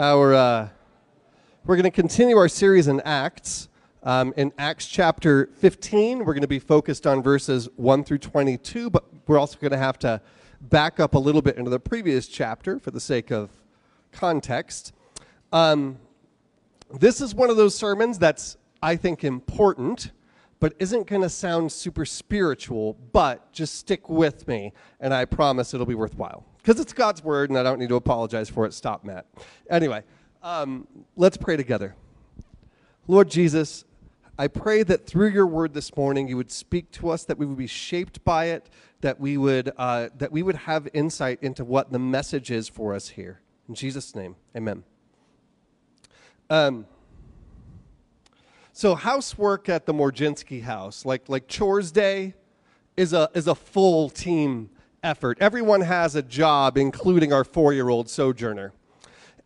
Our, 0.00 0.32
uh, 0.32 0.68
we're 1.64 1.74
going 1.74 1.82
to 1.82 1.90
continue 1.90 2.36
our 2.36 2.48
series 2.48 2.86
in 2.86 3.00
Acts. 3.00 3.68
Um, 4.04 4.32
in 4.36 4.52
Acts 4.56 4.86
chapter 4.86 5.50
15, 5.56 6.20
we're 6.20 6.34
going 6.34 6.42
to 6.42 6.46
be 6.46 6.60
focused 6.60 7.04
on 7.04 7.20
verses 7.20 7.68
1 7.74 8.04
through 8.04 8.18
22, 8.18 8.90
but 8.90 9.06
we're 9.26 9.40
also 9.40 9.58
going 9.58 9.72
to 9.72 9.76
have 9.76 9.98
to 9.98 10.20
back 10.60 11.00
up 11.00 11.16
a 11.16 11.18
little 11.18 11.42
bit 11.42 11.56
into 11.56 11.68
the 11.68 11.80
previous 11.80 12.28
chapter 12.28 12.78
for 12.78 12.92
the 12.92 13.00
sake 13.00 13.32
of 13.32 13.50
context. 14.12 14.92
Um, 15.52 15.98
this 16.94 17.20
is 17.20 17.34
one 17.34 17.50
of 17.50 17.56
those 17.56 17.74
sermons 17.74 18.20
that's, 18.20 18.56
I 18.80 18.94
think, 18.94 19.24
important, 19.24 20.12
but 20.60 20.74
isn't 20.78 21.08
going 21.08 21.22
to 21.22 21.28
sound 21.28 21.72
super 21.72 22.04
spiritual, 22.04 22.96
but 23.10 23.52
just 23.52 23.74
stick 23.74 24.08
with 24.08 24.46
me, 24.46 24.74
and 25.00 25.12
I 25.12 25.24
promise 25.24 25.74
it'll 25.74 25.86
be 25.86 25.96
worthwhile. 25.96 26.47
Because 26.58 26.80
it's 26.80 26.92
God's 26.92 27.24
word, 27.24 27.50
and 27.50 27.58
I 27.58 27.62
don't 27.62 27.78
need 27.78 27.88
to 27.88 27.96
apologize 27.96 28.50
for 28.50 28.66
it. 28.66 28.74
Stop, 28.74 29.04
Matt. 29.04 29.26
Anyway, 29.70 30.02
um, 30.42 30.86
let's 31.16 31.36
pray 31.36 31.56
together. 31.56 31.94
Lord 33.06 33.30
Jesus, 33.30 33.84
I 34.38 34.48
pray 34.48 34.82
that 34.82 35.06
through 35.06 35.30
your 35.30 35.46
word 35.46 35.74
this 35.74 35.96
morning, 35.96 36.28
you 36.28 36.36
would 36.36 36.50
speak 36.50 36.90
to 36.92 37.08
us, 37.08 37.24
that 37.24 37.38
we 37.38 37.46
would 37.46 37.58
be 37.58 37.66
shaped 37.66 38.22
by 38.24 38.46
it, 38.46 38.68
that 39.00 39.18
we 39.18 39.36
would, 39.36 39.72
uh, 39.76 40.10
that 40.18 40.30
we 40.30 40.42
would 40.42 40.56
have 40.56 40.88
insight 40.92 41.38
into 41.42 41.64
what 41.64 41.90
the 41.90 41.98
message 41.98 42.50
is 42.50 42.68
for 42.68 42.94
us 42.94 43.08
here. 43.08 43.40
In 43.68 43.74
Jesus' 43.74 44.14
name, 44.14 44.36
amen. 44.56 44.84
Um, 46.50 46.86
so 48.72 48.94
housework 48.94 49.68
at 49.68 49.86
the 49.86 49.94
Morginski 49.94 50.62
house, 50.62 51.04
like, 51.04 51.28
like 51.28 51.48
chores 51.48 51.90
day, 51.90 52.34
is 52.96 53.12
a, 53.12 53.28
is 53.34 53.46
a 53.46 53.54
full 53.54 54.08
team 54.08 54.70
effort. 55.02 55.38
Everyone 55.40 55.80
has 55.82 56.14
a 56.14 56.22
job, 56.22 56.76
including 56.76 57.32
our 57.32 57.44
four-year-old 57.44 58.08
sojourner. 58.08 58.72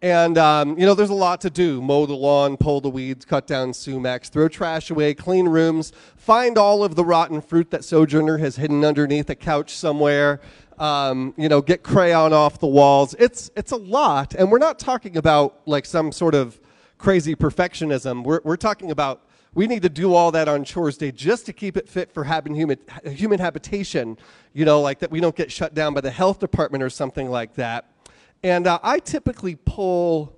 And, 0.01 0.37
um, 0.37 0.77
you 0.78 0.84
know, 0.84 0.95
there's 0.95 1.11
a 1.11 1.15
lot 1.15 1.41
to 1.42 1.51
do. 1.51 1.81
Mow 1.81 2.06
the 2.06 2.14
lawn, 2.14 2.56
pull 2.56 2.81
the 2.81 2.91
weeds, 2.91 3.25
cut 3.25 3.47
down 3.47 3.70
sumacs, 3.70 4.28
throw 4.28 4.48
trash 4.48 4.91
away, 4.91 5.14
clean 5.14 5.48
rooms, 5.48 5.92
find 6.17 6.59
all 6.59 6.83
of 6.83 6.97
the 6.97 7.05
rotten 7.05 7.41
fruit 7.41 7.70
that 7.70 7.84
Sojourner 7.84 8.39
has 8.39 8.56
hidden 8.56 8.84
underneath 8.84 9.31
a 9.31 9.36
couch 9.36 9.77
somewhere, 9.77 10.41
um, 10.78 11.34
you 11.36 11.48
know, 11.48 11.62
get 11.62 11.84
crayon 11.84 12.33
off 12.33 12.59
the 12.59 12.66
walls. 12.66 13.14
It's, 13.20 13.53
it's 13.55 13.70
a 13.70 13.77
lot. 13.77 14.34
And 14.34 14.50
we're 14.50 14.59
not 14.59 14.81
talking 14.81 15.16
about 15.16 15.61
like 15.66 15.87
some 15.87 16.11
sort 16.11 16.34
of 16.34 16.61
crazy 16.98 17.37
perfectionism. 17.37 18.25
We're, 18.25 18.41
we're 18.42 18.56
talking 18.56 18.91
about 18.91 19.22
we 19.55 19.67
need 19.67 19.83
to 19.83 19.89
do 19.89 20.14
all 20.14 20.33
that 20.33 20.48
on 20.48 20.64
chores 20.64 20.97
day 20.97 21.12
just 21.12 21.47
to 21.47 21.53
keep 21.53 21.77
it 21.77 21.89
fit 21.89 22.12
for 22.12 22.25
human, 22.25 22.78
human 23.05 23.39
habitation, 23.39 24.17
you 24.55 24.64
know, 24.64 24.81
like 24.81 24.98
that 25.00 25.11
we 25.11 25.20
don't 25.20 25.36
get 25.36 25.53
shut 25.53 25.75
down 25.75 25.92
by 25.92 26.00
the 26.00 26.11
health 26.11 26.39
department 26.39 26.83
or 26.83 26.89
something 26.91 27.31
like 27.31 27.55
that. 27.55 27.91
And 28.42 28.67
uh, 28.67 28.78
I 28.83 28.98
typically 28.98 29.56
pull 29.56 30.34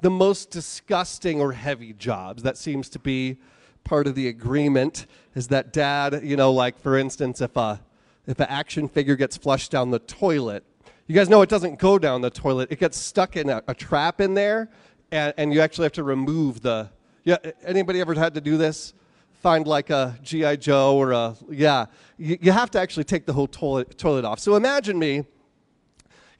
the 0.00 0.10
most 0.10 0.50
disgusting 0.50 1.40
or 1.40 1.52
heavy 1.52 1.92
jobs. 1.92 2.42
That 2.42 2.56
seems 2.56 2.88
to 2.90 2.98
be 2.98 3.38
part 3.84 4.06
of 4.06 4.14
the 4.14 4.28
agreement. 4.28 5.06
Is 5.34 5.48
that 5.48 5.72
dad, 5.72 6.22
you 6.24 6.36
know, 6.36 6.52
like 6.52 6.78
for 6.78 6.96
instance, 6.96 7.40
if 7.40 7.56
a 7.56 7.80
if 8.26 8.40
an 8.40 8.46
action 8.48 8.88
figure 8.88 9.16
gets 9.16 9.36
flushed 9.36 9.70
down 9.70 9.90
the 9.90 9.98
toilet, 9.98 10.64
you 11.06 11.14
guys 11.14 11.28
know 11.28 11.42
it 11.42 11.50
doesn't 11.50 11.78
go 11.78 11.98
down 11.98 12.22
the 12.22 12.30
toilet. 12.30 12.72
It 12.72 12.80
gets 12.80 12.96
stuck 12.96 13.36
in 13.36 13.50
a, 13.50 13.62
a 13.68 13.74
trap 13.74 14.22
in 14.22 14.32
there, 14.32 14.70
and, 15.12 15.34
and 15.36 15.52
you 15.52 15.60
actually 15.60 15.84
have 15.84 15.92
to 15.92 16.04
remove 16.04 16.62
the. 16.62 16.88
Yeah, 17.24 17.38
anybody 17.64 18.00
ever 18.00 18.14
had 18.14 18.34
to 18.34 18.40
do 18.40 18.56
this? 18.56 18.92
Find 19.40 19.66
like 19.66 19.90
a 19.90 20.18
GI 20.22 20.58
Joe 20.58 20.96
or 20.96 21.12
a 21.12 21.36
yeah. 21.50 21.86
You, 22.16 22.38
you 22.40 22.52
have 22.52 22.70
to 22.72 22.80
actually 22.80 23.04
take 23.04 23.26
the 23.26 23.32
whole 23.32 23.46
toilet 23.46 23.98
toilet 23.98 24.24
off. 24.24 24.38
So 24.38 24.56
imagine 24.56 24.98
me, 24.98 25.24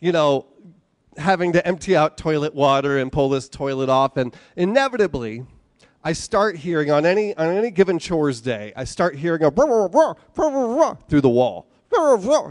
you 0.01 0.13
know, 0.13 0.47
having 1.17 1.53
to 1.53 1.67
empty 1.67 1.97
out 1.97 2.17
toilet 2.17 2.55
water 2.55 2.99
and 2.99 3.11
pull 3.11 3.29
this 3.29 3.49
toilet 3.49 3.89
off. 3.89 4.17
And 4.17 4.35
inevitably, 4.57 5.45
I 6.03 6.13
start 6.13 6.57
hearing 6.57 6.91
on 6.91 7.07
any, 7.07 7.35
on 7.37 7.49
any 7.57 7.71
given 7.71 7.99
chores 7.99 8.41
day, 8.41 8.73
I 8.77 8.85
start 8.85 9.17
hearing 9.17 9.43
a 9.43 9.51
through 11.09 11.23
the 11.23 11.31
wall. 11.31 11.67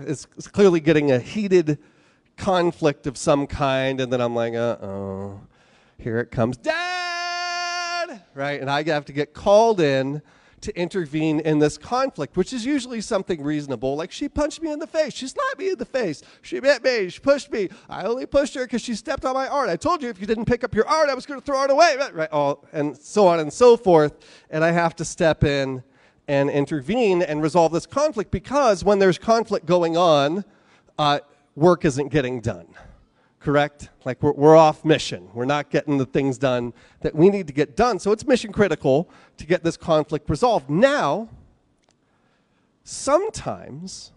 It's, 0.07 0.27
it's 0.37 0.47
clearly 0.47 0.79
getting 0.79 1.11
a 1.11 1.19
heated 1.19 1.77
conflict 2.37 3.05
of 3.05 3.17
some 3.17 3.45
kind. 3.45 4.01
And 4.01 4.11
then 4.11 4.21
I'm 4.21 4.33
like, 4.33 4.53
uh 4.55 4.77
oh, 4.81 5.41
here 5.97 6.19
it 6.19 6.31
comes. 6.31 6.57
Dad! 6.57 7.02
Right? 8.33 8.59
And 8.59 8.69
I 8.69 8.83
have 8.83 9.05
to 9.05 9.13
get 9.13 9.33
called 9.33 9.79
in 9.79 10.21
to 10.61 10.79
intervene 10.79 11.41
in 11.41 11.59
this 11.59 11.77
conflict, 11.77 12.37
which 12.37 12.53
is 12.53 12.65
usually 12.65 13.01
something 13.01 13.43
reasonable. 13.43 13.95
Like, 13.95 14.11
she 14.11 14.29
punched 14.29 14.61
me 14.61 14.71
in 14.71 14.79
the 14.79 14.87
face. 14.87 15.13
She 15.13 15.27
slapped 15.27 15.59
me 15.59 15.71
in 15.71 15.77
the 15.77 15.85
face. 15.85 16.23
She 16.41 16.59
bit 16.59 16.83
me. 16.83 17.09
She 17.09 17.19
pushed 17.19 17.51
me. 17.51 17.69
I 17.89 18.03
only 18.03 18.25
pushed 18.25 18.55
her 18.55 18.63
because 18.63 18.81
she 18.81 18.95
stepped 18.95 19.25
on 19.25 19.33
my 19.33 19.47
art. 19.47 19.69
I 19.69 19.75
told 19.75 20.01
you 20.01 20.09
if 20.09 20.19
you 20.19 20.25
didn't 20.25 20.45
pick 20.45 20.63
up 20.63 20.73
your 20.73 20.87
art, 20.87 21.09
I 21.09 21.13
was 21.13 21.25
going 21.25 21.39
to 21.39 21.45
throw 21.45 21.63
it 21.63 21.69
away. 21.69 21.97
Right? 22.13 22.29
All, 22.31 22.65
and 22.71 22.97
so 22.97 23.27
on 23.27 23.39
and 23.39 23.51
so 23.51 23.75
forth. 23.75 24.13
And 24.49 24.63
I 24.63 24.71
have 24.71 24.95
to 24.97 25.05
step 25.05 25.43
in 25.43 25.83
and 26.27 26.49
intervene 26.49 27.21
and 27.21 27.43
resolve 27.43 27.73
this 27.73 27.85
conflict 27.85 28.31
because 28.31 28.83
when 28.83 28.99
there's 28.99 29.17
conflict 29.17 29.65
going 29.65 29.97
on, 29.97 30.45
uh, 30.97 31.19
work 31.55 31.83
isn't 31.83 32.07
getting 32.07 32.39
done 32.39 32.67
correct? 33.43 33.89
Like 34.05 34.23
we're, 34.23 34.31
we're 34.33 34.55
off 34.55 34.83
mission. 34.83 35.29
We're 35.33 35.45
not 35.45 35.69
getting 35.69 35.97
the 35.97 36.05
things 36.05 36.37
done 36.37 36.73
that 37.01 37.13
we 37.13 37.29
need 37.29 37.47
to 37.47 37.53
get 37.53 37.75
done. 37.75 37.99
So 37.99 38.11
it's 38.11 38.25
mission 38.25 38.51
critical 38.51 39.09
to 39.37 39.45
get 39.45 39.63
this 39.63 39.77
conflict 39.77 40.29
resolved. 40.29 40.69
Now, 40.69 41.29
sometimes 42.83 44.11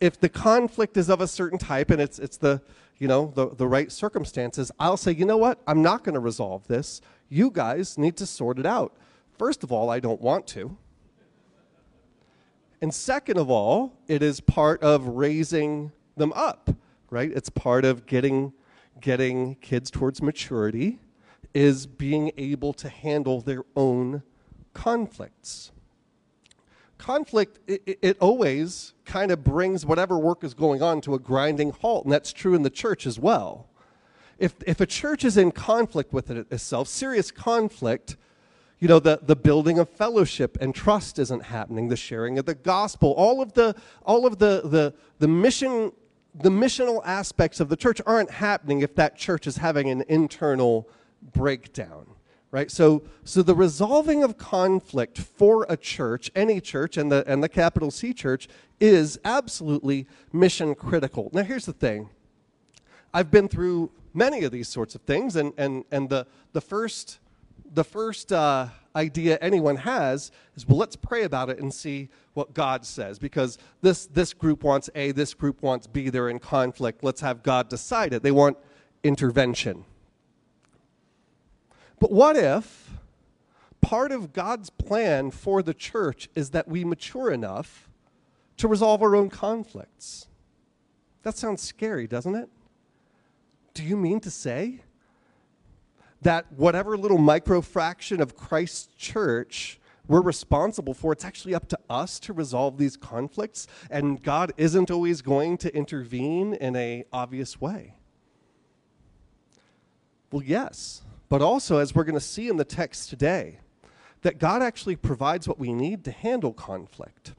if 0.00 0.18
the 0.18 0.28
conflict 0.28 0.96
is 0.96 1.08
of 1.08 1.20
a 1.20 1.28
certain 1.28 1.58
type 1.58 1.90
and 1.90 2.00
it's, 2.00 2.18
it's 2.18 2.36
the, 2.36 2.60
you 2.98 3.06
know, 3.06 3.32
the, 3.34 3.54
the 3.54 3.68
right 3.68 3.92
circumstances, 3.92 4.72
I'll 4.80 4.96
say, 4.96 5.12
you 5.12 5.24
know 5.24 5.36
what? 5.36 5.60
I'm 5.66 5.82
not 5.82 6.02
going 6.02 6.14
to 6.14 6.20
resolve 6.20 6.66
this. 6.66 7.00
You 7.28 7.50
guys 7.50 7.98
need 7.98 8.16
to 8.16 8.26
sort 8.26 8.58
it 8.58 8.66
out. 8.66 8.96
First 9.38 9.62
of 9.62 9.72
all, 9.72 9.90
I 9.90 10.00
don't 10.00 10.20
want 10.20 10.46
to. 10.48 10.76
And 12.80 12.94
second 12.94 13.38
of 13.38 13.50
all, 13.50 13.94
it 14.08 14.22
is 14.22 14.40
part 14.40 14.82
of 14.82 15.06
raising 15.06 15.92
them 16.16 16.32
up 16.34 16.70
right? 17.14 17.30
It's 17.30 17.48
part 17.48 17.84
of 17.84 18.06
getting, 18.06 18.52
getting 19.00 19.54
kids 19.56 19.88
towards 19.88 20.20
maturity 20.20 20.98
is 21.54 21.86
being 21.86 22.32
able 22.36 22.72
to 22.72 22.88
handle 22.88 23.40
their 23.40 23.62
own 23.76 24.24
conflicts. 24.72 25.70
Conflict, 26.98 27.60
it, 27.68 28.00
it 28.02 28.18
always 28.18 28.94
kind 29.04 29.30
of 29.30 29.44
brings 29.44 29.86
whatever 29.86 30.18
work 30.18 30.42
is 30.42 30.54
going 30.54 30.82
on 30.82 31.00
to 31.02 31.14
a 31.14 31.20
grinding 31.20 31.70
halt, 31.70 32.02
and 32.04 32.12
that's 32.12 32.32
true 32.32 32.56
in 32.56 32.62
the 32.62 32.70
church 32.70 33.06
as 33.06 33.16
well. 33.16 33.68
If, 34.36 34.56
if 34.66 34.80
a 34.80 34.86
church 34.86 35.24
is 35.24 35.36
in 35.36 35.52
conflict 35.52 36.12
with 36.12 36.32
it 36.32 36.48
itself, 36.50 36.88
serious 36.88 37.30
conflict, 37.30 38.16
you 38.80 38.88
know, 38.88 38.98
the, 38.98 39.20
the 39.22 39.36
building 39.36 39.78
of 39.78 39.88
fellowship 39.88 40.58
and 40.60 40.74
trust 40.74 41.20
isn't 41.20 41.44
happening, 41.44 41.86
the 41.86 41.96
sharing 41.96 42.38
of 42.38 42.46
the 42.46 42.56
gospel, 42.56 43.12
all 43.12 43.40
of 43.40 43.52
the, 43.52 43.76
all 44.04 44.26
of 44.26 44.38
the, 44.40 44.62
the, 44.64 44.94
the 45.20 45.28
mission 45.28 45.92
the 46.34 46.50
missional 46.50 47.00
aspects 47.04 47.60
of 47.60 47.68
the 47.68 47.76
church 47.76 48.00
aren't 48.06 48.30
happening 48.30 48.80
if 48.80 48.94
that 48.96 49.16
church 49.16 49.46
is 49.46 49.58
having 49.58 49.88
an 49.90 50.04
internal 50.08 50.88
breakdown 51.32 52.06
right? 52.54 52.70
So 52.70 53.02
so 53.24 53.42
the 53.42 53.54
resolving 53.54 54.22
of 54.22 54.38
conflict 54.38 55.18
for 55.18 55.66
a 55.68 55.76
church 55.76 56.30
any 56.36 56.60
church 56.60 56.96
and 56.96 57.10
the 57.10 57.24
and 57.26 57.42
the 57.42 57.48
capital 57.48 57.90
c 57.90 58.14
church 58.14 58.46
is 58.78 59.18
absolutely 59.24 60.06
mission 60.32 60.76
critical. 60.76 61.30
Now 61.32 61.42
here's 61.42 61.66
the 61.66 61.72
thing. 61.72 62.10
I've 63.12 63.32
been 63.32 63.48
through 63.48 63.90
many 64.14 64.44
of 64.44 64.52
these 64.52 64.68
sorts 64.68 64.94
of 64.94 65.00
things 65.00 65.34
and 65.34 65.52
and 65.58 65.84
and 65.90 66.08
the 66.08 66.28
the 66.52 66.60
first 66.60 67.18
the 67.72 67.82
first 67.82 68.32
uh, 68.32 68.68
idea 68.96 69.36
anyone 69.40 69.76
has 69.76 70.30
is 70.54 70.66
well 70.68 70.78
let's 70.78 70.94
pray 70.94 71.24
about 71.24 71.50
it 71.50 71.58
and 71.58 71.74
see 71.74 72.08
what 72.34 72.54
god 72.54 72.86
says 72.86 73.18
because 73.18 73.58
this 73.82 74.06
this 74.06 74.32
group 74.32 74.62
wants 74.62 74.88
a 74.94 75.10
this 75.12 75.34
group 75.34 75.62
wants 75.62 75.86
b 75.86 76.10
they're 76.10 76.28
in 76.28 76.38
conflict 76.38 77.02
let's 77.02 77.20
have 77.20 77.42
god 77.42 77.68
decide 77.68 78.12
it. 78.12 78.22
They 78.22 78.30
want 78.30 78.56
intervention. 79.02 79.84
But 82.00 82.10
what 82.10 82.36
if 82.36 82.90
part 83.80 84.10
of 84.10 84.32
god's 84.32 84.70
plan 84.70 85.30
for 85.30 85.62
the 85.62 85.74
church 85.74 86.28
is 86.34 86.50
that 86.50 86.66
we 86.66 86.84
mature 86.84 87.30
enough 87.30 87.88
to 88.56 88.66
resolve 88.66 89.02
our 89.02 89.14
own 89.14 89.30
conflicts? 89.30 90.26
That 91.22 91.36
sounds 91.36 91.62
scary 91.62 92.06
doesn't 92.06 92.34
it? 92.34 92.48
Do 93.74 93.82
you 93.82 93.96
mean 93.96 94.20
to 94.20 94.30
say 94.30 94.80
that 96.24 96.52
whatever 96.52 96.96
little 96.98 97.18
microfraction 97.18 98.20
of 98.20 98.36
Christ's 98.36 98.88
church 98.96 99.78
we're 100.06 100.20
responsible 100.20 100.92
for, 100.92 101.12
it's 101.12 101.24
actually 101.24 101.54
up 101.54 101.66
to 101.68 101.78
us 101.88 102.18
to 102.20 102.34
resolve 102.34 102.76
these 102.76 102.96
conflicts, 102.96 103.66
and 103.90 104.22
God 104.22 104.52
isn't 104.58 104.90
always 104.90 105.22
going 105.22 105.56
to 105.58 105.74
intervene 105.74 106.52
in 106.54 106.76
a 106.76 107.04
obvious 107.10 107.58
way. 107.58 107.94
Well, 110.30 110.42
yes, 110.42 111.02
but 111.30 111.40
also 111.40 111.78
as 111.78 111.94
we're 111.94 112.04
going 112.04 112.16
to 112.16 112.20
see 112.20 112.48
in 112.48 112.58
the 112.58 112.64
text 112.66 113.08
today, 113.08 113.60
that 114.20 114.38
God 114.38 114.62
actually 114.62 114.96
provides 114.96 115.48
what 115.48 115.58
we 115.58 115.72
need 115.72 116.04
to 116.04 116.10
handle 116.10 116.52
conflict. 116.52 117.32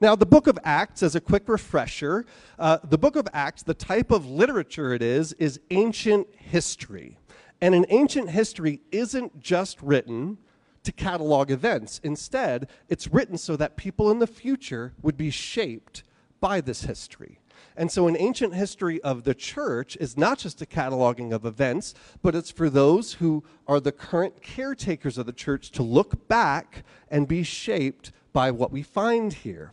Now, 0.00 0.16
the 0.16 0.26
book 0.26 0.46
of 0.46 0.58
Acts, 0.64 1.02
as 1.02 1.14
a 1.14 1.20
quick 1.20 1.48
refresher, 1.48 2.24
uh, 2.58 2.78
the 2.82 2.98
book 2.98 3.16
of 3.16 3.28
Acts, 3.32 3.62
the 3.62 3.74
type 3.74 4.10
of 4.10 4.26
literature 4.26 4.92
it 4.92 5.02
is, 5.02 5.32
is 5.34 5.60
ancient 5.70 6.28
history. 6.34 7.18
And 7.60 7.74
an 7.74 7.86
ancient 7.88 8.30
history 8.30 8.80
isn't 8.92 9.40
just 9.40 9.80
written 9.80 10.38
to 10.82 10.92
catalog 10.92 11.50
events. 11.50 12.00
Instead, 12.04 12.68
it's 12.88 13.08
written 13.08 13.38
so 13.38 13.56
that 13.56 13.76
people 13.76 14.10
in 14.10 14.18
the 14.18 14.26
future 14.26 14.94
would 15.02 15.16
be 15.16 15.30
shaped 15.30 16.02
by 16.40 16.60
this 16.60 16.82
history. 16.82 17.40
And 17.76 17.90
so, 17.90 18.06
an 18.06 18.16
ancient 18.18 18.54
history 18.54 19.02
of 19.02 19.24
the 19.24 19.34
church 19.34 19.96
is 20.00 20.16
not 20.16 20.38
just 20.38 20.62
a 20.62 20.66
cataloging 20.66 21.32
of 21.32 21.44
events, 21.44 21.94
but 22.22 22.34
it's 22.34 22.50
for 22.50 22.70
those 22.70 23.14
who 23.14 23.44
are 23.66 23.80
the 23.80 23.92
current 23.92 24.42
caretakers 24.42 25.18
of 25.18 25.26
the 25.26 25.32
church 25.32 25.70
to 25.72 25.82
look 25.82 26.28
back 26.28 26.84
and 27.10 27.26
be 27.26 27.42
shaped 27.42 28.12
by 28.32 28.50
what 28.50 28.70
we 28.70 28.82
find 28.82 29.32
here. 29.32 29.72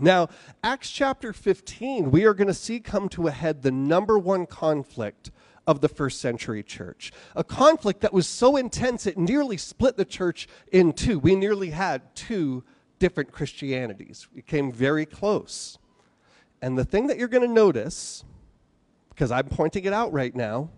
Now, 0.00 0.28
Acts 0.62 0.90
chapter 0.90 1.32
15, 1.32 2.10
we 2.10 2.24
are 2.24 2.34
going 2.34 2.48
to 2.48 2.54
see 2.54 2.80
come 2.80 3.08
to 3.10 3.26
a 3.26 3.32
head 3.32 3.62
the 3.62 3.72
number 3.72 4.18
one 4.18 4.46
conflict 4.46 5.30
of 5.68 5.82
the 5.82 5.88
first 5.88 6.20
century 6.20 6.62
church. 6.62 7.12
A 7.36 7.44
conflict 7.44 8.00
that 8.00 8.12
was 8.12 8.26
so 8.26 8.56
intense 8.56 9.06
it 9.06 9.18
nearly 9.18 9.58
split 9.58 9.98
the 9.98 10.04
church 10.04 10.48
in 10.72 10.94
two. 10.94 11.18
We 11.18 11.36
nearly 11.36 11.70
had 11.70 12.14
two 12.16 12.64
different 12.98 13.30
Christianities. 13.32 14.26
We 14.34 14.40
came 14.40 14.72
very 14.72 15.04
close. 15.04 15.78
And 16.62 16.76
the 16.76 16.86
thing 16.86 17.06
that 17.08 17.18
you're 17.18 17.28
going 17.28 17.46
to 17.46 17.54
notice, 17.54 18.24
because 19.10 19.30
I'm 19.30 19.48
pointing 19.48 19.84
it 19.84 19.92
out 19.92 20.10
right 20.10 20.34
now, 20.34 20.70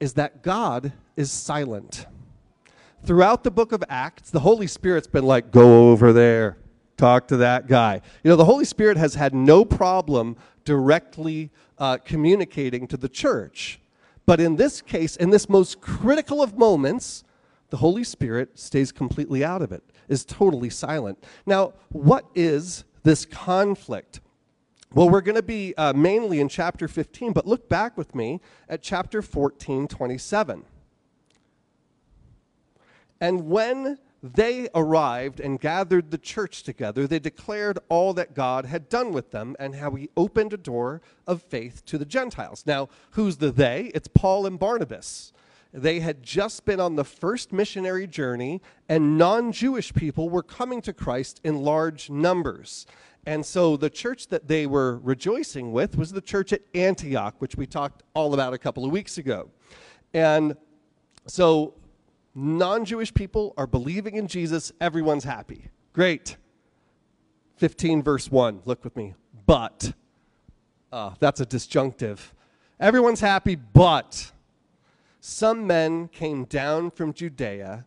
is 0.00 0.14
that 0.14 0.42
God 0.42 0.92
is 1.16 1.30
silent. 1.30 2.06
Throughout 3.04 3.44
the 3.44 3.52
book 3.52 3.70
of 3.70 3.84
Acts, 3.88 4.30
the 4.30 4.40
Holy 4.40 4.66
Spirit's 4.66 5.06
been 5.06 5.24
like, 5.24 5.52
go 5.52 5.92
over 5.92 6.12
there, 6.12 6.56
talk 6.96 7.28
to 7.28 7.36
that 7.36 7.68
guy. 7.68 8.00
You 8.24 8.30
know, 8.30 8.36
the 8.36 8.44
Holy 8.44 8.64
Spirit 8.64 8.96
has 8.96 9.14
had 9.14 9.32
no 9.32 9.64
problem 9.64 10.36
directly 10.64 11.50
uh, 11.78 11.98
communicating 11.98 12.88
to 12.88 12.96
the 12.96 13.08
church. 13.08 13.78
But 14.26 14.40
in 14.40 14.56
this 14.56 14.80
case, 14.80 15.16
in 15.16 15.30
this 15.30 15.48
most 15.48 15.80
critical 15.80 16.42
of 16.42 16.56
moments, 16.56 17.24
the 17.70 17.78
Holy 17.78 18.04
Spirit 18.04 18.58
stays 18.58 18.92
completely 18.92 19.44
out 19.44 19.62
of 19.62 19.72
it, 19.72 19.82
is 20.08 20.24
totally 20.24 20.70
silent. 20.70 21.24
Now, 21.46 21.72
what 21.88 22.26
is 22.34 22.84
this 23.02 23.24
conflict? 23.24 24.20
Well, 24.94 25.08
we're 25.08 25.22
going 25.22 25.36
to 25.36 25.42
be 25.42 25.74
uh, 25.76 25.94
mainly 25.94 26.38
in 26.40 26.48
chapter 26.48 26.86
15, 26.86 27.32
but 27.32 27.46
look 27.46 27.68
back 27.68 27.96
with 27.96 28.14
me 28.14 28.40
at 28.68 28.82
chapter 28.82 29.22
14, 29.22 29.88
27. 29.88 30.64
And 33.20 33.48
when 33.48 33.98
they 34.22 34.68
arrived 34.74 35.40
and 35.40 35.58
gathered 35.58 36.10
the 36.10 36.18
church 36.18 36.62
together, 36.62 37.06
they 37.06 37.18
declared 37.18 37.78
all 37.88 38.14
that 38.14 38.34
God 38.34 38.66
had 38.66 38.88
done 38.88 39.12
with 39.12 39.32
them 39.32 39.56
and 39.58 39.74
how 39.74 39.92
he 39.92 40.10
opened 40.16 40.52
a 40.52 40.56
door 40.56 41.02
of 41.26 41.42
faith 41.42 41.84
to 41.86 41.98
the 41.98 42.04
Gentiles. 42.04 42.62
Now, 42.64 42.88
who's 43.12 43.38
the 43.38 43.50
they? 43.50 43.90
It's 43.94 44.08
Paul 44.08 44.46
and 44.46 44.58
Barnabas. 44.58 45.32
They 45.72 46.00
had 46.00 46.22
just 46.22 46.64
been 46.64 46.80
on 46.80 46.96
the 46.96 47.04
first 47.04 47.52
missionary 47.52 48.06
journey, 48.06 48.60
and 48.88 49.16
non 49.18 49.52
Jewish 49.52 49.92
people 49.94 50.28
were 50.28 50.42
coming 50.42 50.82
to 50.82 50.92
Christ 50.92 51.40
in 51.42 51.62
large 51.62 52.10
numbers. 52.10 52.86
And 53.24 53.44
so 53.46 53.76
the 53.76 53.88
church 53.88 54.28
that 54.28 54.48
they 54.48 54.66
were 54.66 54.98
rejoicing 54.98 55.72
with 55.72 55.96
was 55.96 56.12
the 56.12 56.20
church 56.20 56.52
at 56.52 56.60
Antioch, 56.74 57.36
which 57.38 57.56
we 57.56 57.66
talked 57.66 58.02
all 58.14 58.34
about 58.34 58.52
a 58.52 58.58
couple 58.58 58.84
of 58.84 58.90
weeks 58.90 59.16
ago. 59.16 59.48
And 60.12 60.56
so 61.26 61.74
non 62.34 62.84
Jewish 62.84 63.12
people 63.12 63.54
are 63.56 63.66
believing 63.66 64.16
in 64.16 64.26
Jesus, 64.26 64.72
everyone's 64.80 65.24
happy. 65.24 65.66
Great. 65.92 66.36
15, 67.56 68.02
verse 68.02 68.30
1. 68.30 68.62
Look 68.64 68.84
with 68.84 68.96
me. 68.96 69.14
But. 69.46 69.92
Uh, 70.90 71.14
that's 71.20 71.40
a 71.40 71.46
disjunctive. 71.46 72.34
Everyone's 72.78 73.20
happy, 73.20 73.54
but 73.54 74.32
some 75.20 75.66
men 75.66 76.08
came 76.08 76.44
down 76.44 76.90
from 76.90 77.12
Judea 77.12 77.86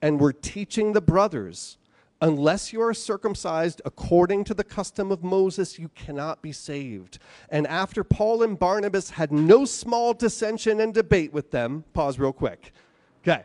and 0.00 0.20
were 0.20 0.32
teaching 0.32 0.92
the 0.92 1.00
brothers 1.00 1.76
Unless 2.22 2.72
you 2.72 2.80
are 2.80 2.94
circumcised 2.94 3.82
according 3.84 4.44
to 4.44 4.54
the 4.54 4.64
custom 4.64 5.12
of 5.12 5.22
Moses, 5.22 5.78
you 5.78 5.90
cannot 5.90 6.40
be 6.40 6.50
saved. 6.50 7.18
And 7.50 7.66
after 7.66 8.02
Paul 8.02 8.42
and 8.42 8.58
Barnabas 8.58 9.10
had 9.10 9.30
no 9.30 9.66
small 9.66 10.14
dissension 10.14 10.80
and 10.80 10.94
debate 10.94 11.34
with 11.34 11.50
them, 11.50 11.84
pause 11.92 12.18
real 12.18 12.32
quick. 12.32 12.72
Okay. 13.20 13.42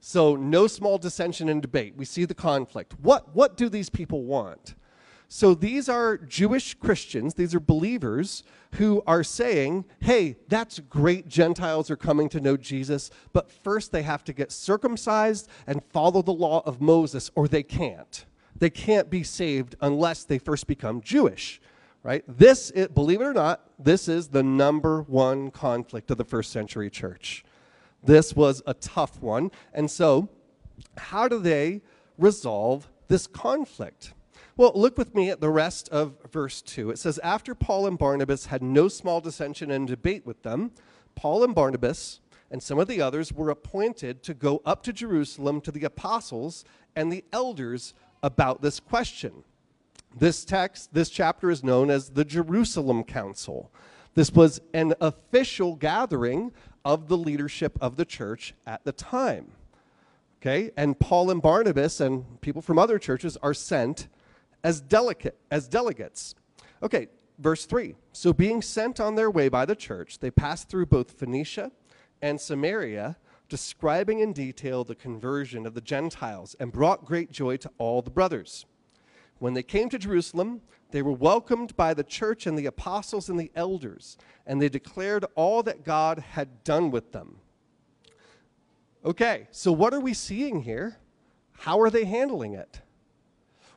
So, 0.00 0.36
no 0.36 0.66
small 0.66 0.98
dissension 0.98 1.48
and 1.48 1.60
debate. 1.60 1.94
We 1.96 2.04
see 2.04 2.24
the 2.24 2.34
conflict. 2.34 2.94
What, 3.00 3.34
what 3.34 3.56
do 3.56 3.68
these 3.68 3.90
people 3.90 4.24
want? 4.24 4.74
So 5.30 5.54
these 5.54 5.90
are 5.90 6.16
Jewish 6.16 6.72
Christians, 6.72 7.34
these 7.34 7.54
are 7.54 7.60
believers 7.60 8.42
who 8.76 9.02
are 9.06 9.22
saying, 9.22 9.84
hey, 10.00 10.36
that's 10.48 10.78
great, 10.78 11.28
Gentiles 11.28 11.90
are 11.90 11.96
coming 11.96 12.30
to 12.30 12.40
know 12.40 12.56
Jesus, 12.56 13.10
but 13.34 13.50
first 13.50 13.92
they 13.92 14.02
have 14.02 14.24
to 14.24 14.32
get 14.32 14.50
circumcised 14.50 15.48
and 15.66 15.84
follow 15.92 16.22
the 16.22 16.32
law 16.32 16.62
of 16.64 16.80
Moses, 16.80 17.30
or 17.34 17.46
they 17.46 17.62
can't. 17.62 18.24
They 18.56 18.70
can't 18.70 19.10
be 19.10 19.22
saved 19.22 19.76
unless 19.82 20.24
they 20.24 20.38
first 20.38 20.66
become 20.66 21.02
Jewish, 21.02 21.60
right? 22.02 22.24
This, 22.26 22.70
it, 22.74 22.94
believe 22.94 23.20
it 23.20 23.24
or 23.24 23.34
not, 23.34 23.68
this 23.78 24.08
is 24.08 24.28
the 24.28 24.42
number 24.42 25.02
one 25.02 25.50
conflict 25.50 26.10
of 26.10 26.16
the 26.16 26.24
first 26.24 26.52
century 26.52 26.88
church. 26.88 27.44
This 28.02 28.34
was 28.34 28.62
a 28.66 28.74
tough 28.74 29.20
one. 29.20 29.50
And 29.72 29.90
so, 29.90 30.28
how 30.96 31.28
do 31.28 31.38
they 31.38 31.82
resolve 32.16 32.88
this 33.08 33.26
conflict? 33.26 34.12
Well, 34.56 34.72
look 34.74 34.98
with 34.98 35.14
me 35.14 35.30
at 35.30 35.40
the 35.40 35.50
rest 35.50 35.88
of 35.90 36.16
verse 36.32 36.62
2. 36.62 36.90
It 36.90 36.98
says, 36.98 37.18
After 37.20 37.54
Paul 37.54 37.86
and 37.86 37.96
Barnabas 37.96 38.46
had 38.46 38.62
no 38.62 38.88
small 38.88 39.20
dissension 39.20 39.70
and 39.70 39.86
debate 39.86 40.26
with 40.26 40.42
them, 40.42 40.72
Paul 41.14 41.44
and 41.44 41.54
Barnabas 41.54 42.20
and 42.50 42.62
some 42.62 42.78
of 42.78 42.88
the 42.88 43.00
others 43.00 43.32
were 43.32 43.50
appointed 43.50 44.22
to 44.24 44.34
go 44.34 44.62
up 44.64 44.82
to 44.84 44.92
Jerusalem 44.92 45.60
to 45.60 45.70
the 45.70 45.84
apostles 45.84 46.64
and 46.96 47.12
the 47.12 47.24
elders 47.32 47.94
about 48.22 48.62
this 48.62 48.80
question. 48.80 49.44
This 50.16 50.44
text, 50.44 50.94
this 50.94 51.10
chapter 51.10 51.50
is 51.50 51.62
known 51.62 51.90
as 51.90 52.10
the 52.10 52.24
Jerusalem 52.24 53.04
Council. 53.04 53.70
This 54.18 54.32
was 54.32 54.60
an 54.74 54.94
official 55.00 55.76
gathering 55.76 56.50
of 56.84 57.06
the 57.06 57.16
leadership 57.16 57.78
of 57.80 57.94
the 57.94 58.04
church 58.04 58.52
at 58.66 58.82
the 58.82 58.90
time. 58.90 59.52
Okay? 60.42 60.72
And 60.76 60.98
Paul 60.98 61.30
and 61.30 61.40
Barnabas 61.40 62.00
and 62.00 62.40
people 62.40 62.60
from 62.60 62.80
other 62.80 62.98
churches 62.98 63.36
are 63.44 63.54
sent 63.54 64.08
as 64.64 64.80
delicate 64.80 65.38
as 65.52 65.68
delegates. 65.68 66.34
Okay, 66.82 67.06
verse 67.38 67.64
3. 67.64 67.94
So 68.12 68.32
being 68.32 68.60
sent 68.60 68.98
on 68.98 69.14
their 69.14 69.30
way 69.30 69.48
by 69.48 69.64
the 69.64 69.76
church, 69.76 70.18
they 70.18 70.32
passed 70.32 70.68
through 70.68 70.86
both 70.86 71.12
Phoenicia 71.12 71.70
and 72.20 72.40
Samaria, 72.40 73.18
describing 73.48 74.18
in 74.18 74.32
detail 74.32 74.82
the 74.82 74.96
conversion 74.96 75.64
of 75.64 75.74
the 75.74 75.80
Gentiles, 75.80 76.56
and 76.58 76.72
brought 76.72 77.04
great 77.04 77.30
joy 77.30 77.56
to 77.58 77.70
all 77.78 78.02
the 78.02 78.10
brothers. 78.10 78.66
When 79.38 79.54
they 79.54 79.62
came 79.62 79.88
to 79.90 79.98
Jerusalem, 79.98 80.62
they 80.90 81.02
were 81.02 81.12
welcomed 81.12 81.76
by 81.76 81.94
the 81.94 82.04
church 82.04 82.46
and 82.46 82.58
the 82.58 82.66
apostles 82.66 83.28
and 83.28 83.38
the 83.38 83.52
elders, 83.54 84.16
and 84.46 84.60
they 84.60 84.68
declared 84.68 85.24
all 85.34 85.62
that 85.62 85.84
God 85.84 86.18
had 86.18 86.64
done 86.64 86.90
with 86.90 87.12
them. 87.12 87.36
Okay, 89.04 89.48
so 89.50 89.70
what 89.70 89.94
are 89.94 90.00
we 90.00 90.14
seeing 90.14 90.62
here? 90.62 90.96
How 91.52 91.80
are 91.80 91.90
they 91.90 92.04
handling 92.04 92.54
it? 92.54 92.80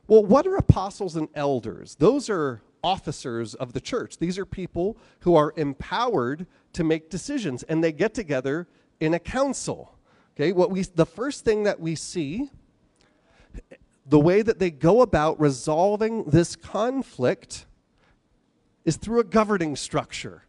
Well, 0.06 0.24
what 0.24 0.46
are 0.46 0.56
apostles 0.56 1.16
and 1.16 1.28
elders? 1.34 1.96
Those 1.96 2.28
are 2.28 2.62
officers 2.82 3.54
of 3.54 3.72
the 3.72 3.80
church. 3.80 4.18
These 4.18 4.38
are 4.38 4.44
people 4.46 4.96
who 5.20 5.36
are 5.36 5.52
empowered 5.56 6.46
to 6.72 6.84
make 6.84 7.10
decisions, 7.10 7.62
and 7.62 7.82
they 7.82 7.92
get 7.92 8.14
together 8.14 8.66
in 9.00 9.14
a 9.14 9.18
council. 9.18 9.96
Okay, 10.34 10.52
what 10.52 10.70
we 10.70 10.82
the 10.82 11.06
first 11.06 11.44
thing 11.44 11.64
that 11.64 11.78
we 11.78 11.94
see, 11.94 12.50
the 14.06 14.18
way 14.18 14.42
that 14.42 14.58
they 14.58 14.70
go 14.70 15.02
about 15.02 15.40
resolving 15.40 16.24
this 16.24 16.56
conflict 16.56 17.66
is 18.84 18.96
through 18.96 19.20
a 19.20 19.24
governing 19.24 19.76
structure. 19.76 20.42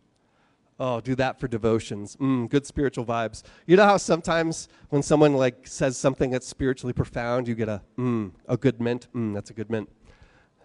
Oh, 0.80 1.00
do 1.00 1.16
that 1.16 1.40
for 1.40 1.48
devotions. 1.48 2.16
Mm, 2.16 2.50
good 2.50 2.66
spiritual 2.66 3.06
vibes. 3.06 3.44
You 3.68 3.78
know 3.78 3.86
how 3.86 3.98
sometimes 3.98 4.68
when 4.90 5.04
someone 5.04 5.36
like 5.36 5.68
says 5.68 5.98
something 5.98 6.32
that's 6.32 6.48
spiritually 6.48 6.94
profound, 6.94 7.48
you 7.48 7.54
get 7.54 7.70
a 7.70 7.82
mm, 7.98 8.32
a 8.48 8.58
good 8.58 8.82
mint. 8.82 9.08
Mm, 9.14 9.34
that's 9.34 9.52
a 9.52 9.54
good 9.54 9.70
mint. 9.70 9.88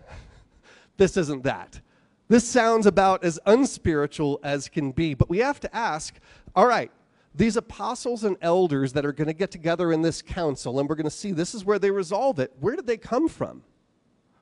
this 0.97 1.16
isn't 1.18 1.42
that. 1.45 1.80
This 2.28 2.47
sounds 2.47 2.87
about 2.87 3.23
as 3.23 3.38
unspiritual 3.47 4.40
as 4.42 4.68
can 4.68 4.92
be, 4.92 5.14
but 5.14 5.28
we 5.30 5.38
have 5.38 5.61
to 5.61 5.76
ask, 5.76 6.14
all 6.54 6.66
right, 6.66 6.90
these 7.38 7.57
apostles 7.57 8.25
and 8.25 8.37
elders 8.42 8.92
that 8.95 9.07
are 9.07 9.12
going 9.12 9.28
to 9.28 9.33
get 9.33 9.52
together 9.52 9.92
in 9.92 10.02
this 10.02 10.21
council, 10.23 10.80
and 10.80 10.88
we're 10.88 10.97
going 10.97 11.04
to 11.04 11.11
see 11.11 11.30
this 11.30 11.54
is 11.54 11.64
where 11.64 11.78
they 11.78 11.92
resolve 11.92 12.40
it. 12.40 12.52
Where 12.59 12.75
did 12.75 12.88
they 12.88 12.97
come 12.97 13.28
from? 13.28 13.62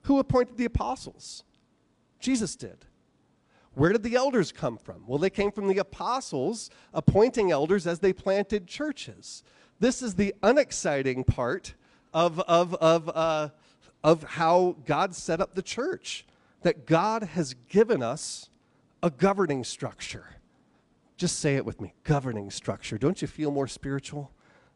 Who 0.05 0.19
appointed 0.19 0.57
the 0.57 0.65
apostles? 0.65 1.45
Jesus 2.21 2.57
did. 2.57 2.87
Where 3.75 3.93
did 3.93 4.03
the 4.03 4.17
elders 4.17 4.50
come 4.50 4.79
from? 4.79 5.07
Well, 5.07 5.19
they 5.19 5.29
came 5.29 5.53
from 5.53 5.69
the 5.69 5.76
apostles 5.76 6.71
appointing 6.95 7.50
elders 7.50 7.87
as 7.87 7.99
they 7.99 8.15
planted 8.15 8.67
churches. 8.67 9.43
This 9.79 10.00
is 10.00 10.15
the 10.15 10.35
unexciting 10.43 11.25
part 11.25 11.75
of, 12.15 12.41
of, 12.41 12.75
of, 12.76 13.11
uh, 13.15 13.50
of 14.03 14.23
how 14.23 14.76
God 14.87 15.15
set 15.15 15.43
up 15.43 15.55
the 15.55 15.61
church, 15.61 16.25
that 16.62 16.87
God 16.87 17.25
has 17.25 17.53
given 17.69 18.03
us 18.03 18.49
a 19.03 19.11
governing 19.11 19.65
structure. 19.65 20.36
Just 21.16 21.38
say 21.38 21.56
it 21.56 21.64
with 21.64 21.80
me 21.80 21.94
governing 22.04 22.50
structure. 22.50 22.99
Don't 22.99 23.23
you 23.23 23.28
feel 23.28 23.50
more 23.50 23.66
spiritual? 23.66 24.32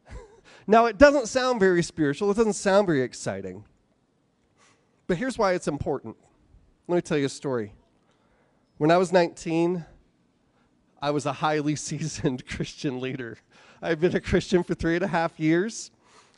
now, 0.66 0.86
it 0.86 0.96
doesn't 0.96 1.28
sound 1.28 1.60
very 1.60 1.82
spiritual, 1.82 2.30
it 2.30 2.36
doesn't 2.36 2.54
sound 2.54 2.86
very 2.86 3.02
exciting. 3.02 3.64
But 5.06 5.18
here's 5.18 5.36
why 5.36 5.54
it's 5.54 5.68
important. 5.68 6.16
Let 6.86 6.96
me 6.96 7.02
tell 7.02 7.18
you 7.18 7.26
a 7.26 7.28
story. 7.28 7.72
When 8.78 8.90
I 8.90 8.96
was 8.96 9.12
19, 9.12 9.84
I 11.02 11.10
was 11.10 11.26
a 11.26 11.32
highly 11.32 11.76
seasoned 11.76 12.46
Christian 12.46 13.00
leader. 13.00 13.38
I've 13.82 14.00
been 14.00 14.14
a 14.14 14.20
Christian 14.20 14.62
for 14.62 14.74
three 14.74 14.96
and 14.96 15.04
a 15.04 15.08
half 15.08 15.38
years, 15.38 15.90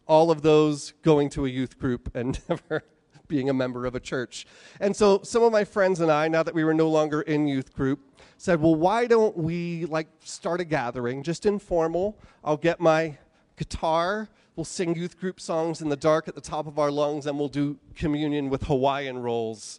all 0.07 0.31
of 0.31 0.43
those 0.43 0.93
going 1.03 1.29
to 1.31 1.47
a 1.47 1.49
youth 1.49 1.79
group 1.79 2.11
and 2.15 2.41
never 2.49 2.83
being 3.29 3.49
a 3.49 3.55
member 3.55 3.87
of 3.87 3.95
a 3.95 4.01
church. 4.01 4.47
And 4.81 4.95
so 4.95 5.21
some 5.23 5.43
of 5.43 5.53
my 5.53 5.65
friends 5.65 6.01
and 6.01 6.11
I, 6.11 6.29
now 6.29 6.43
that 6.43 6.55
we 6.55 6.65
were 6.65 6.75
no 6.75 6.89
longer 6.89 7.23
in 7.23 7.47
youth 7.47 7.73
group, 7.73 8.01
said, 8.43 8.61
well, 8.61 8.75
why 8.75 9.07
don't 9.07 9.37
we 9.37 9.85
like 9.85 10.09
start 10.25 10.61
a 10.61 10.65
gathering, 10.65 11.23
just 11.23 11.47
informal? 11.47 12.19
I'll 12.43 12.57
get 12.57 12.81
my 12.81 13.17
guitar, 13.57 14.29
we'll 14.57 14.65
sing 14.65 14.97
youth 14.97 15.17
group 15.21 15.41
songs 15.41 15.81
in 15.81 15.89
the 15.89 15.97
dark 15.97 16.27
at 16.27 16.35
the 16.35 16.41
top 16.41 16.67
of 16.67 16.77
our 16.77 16.91
lungs, 16.91 17.27
and 17.27 17.39
we'll 17.39 17.47
do 17.47 17.79
communion 17.95 18.51
with 18.51 18.65
Hawaiian 18.65 19.21
rolls. 19.21 19.79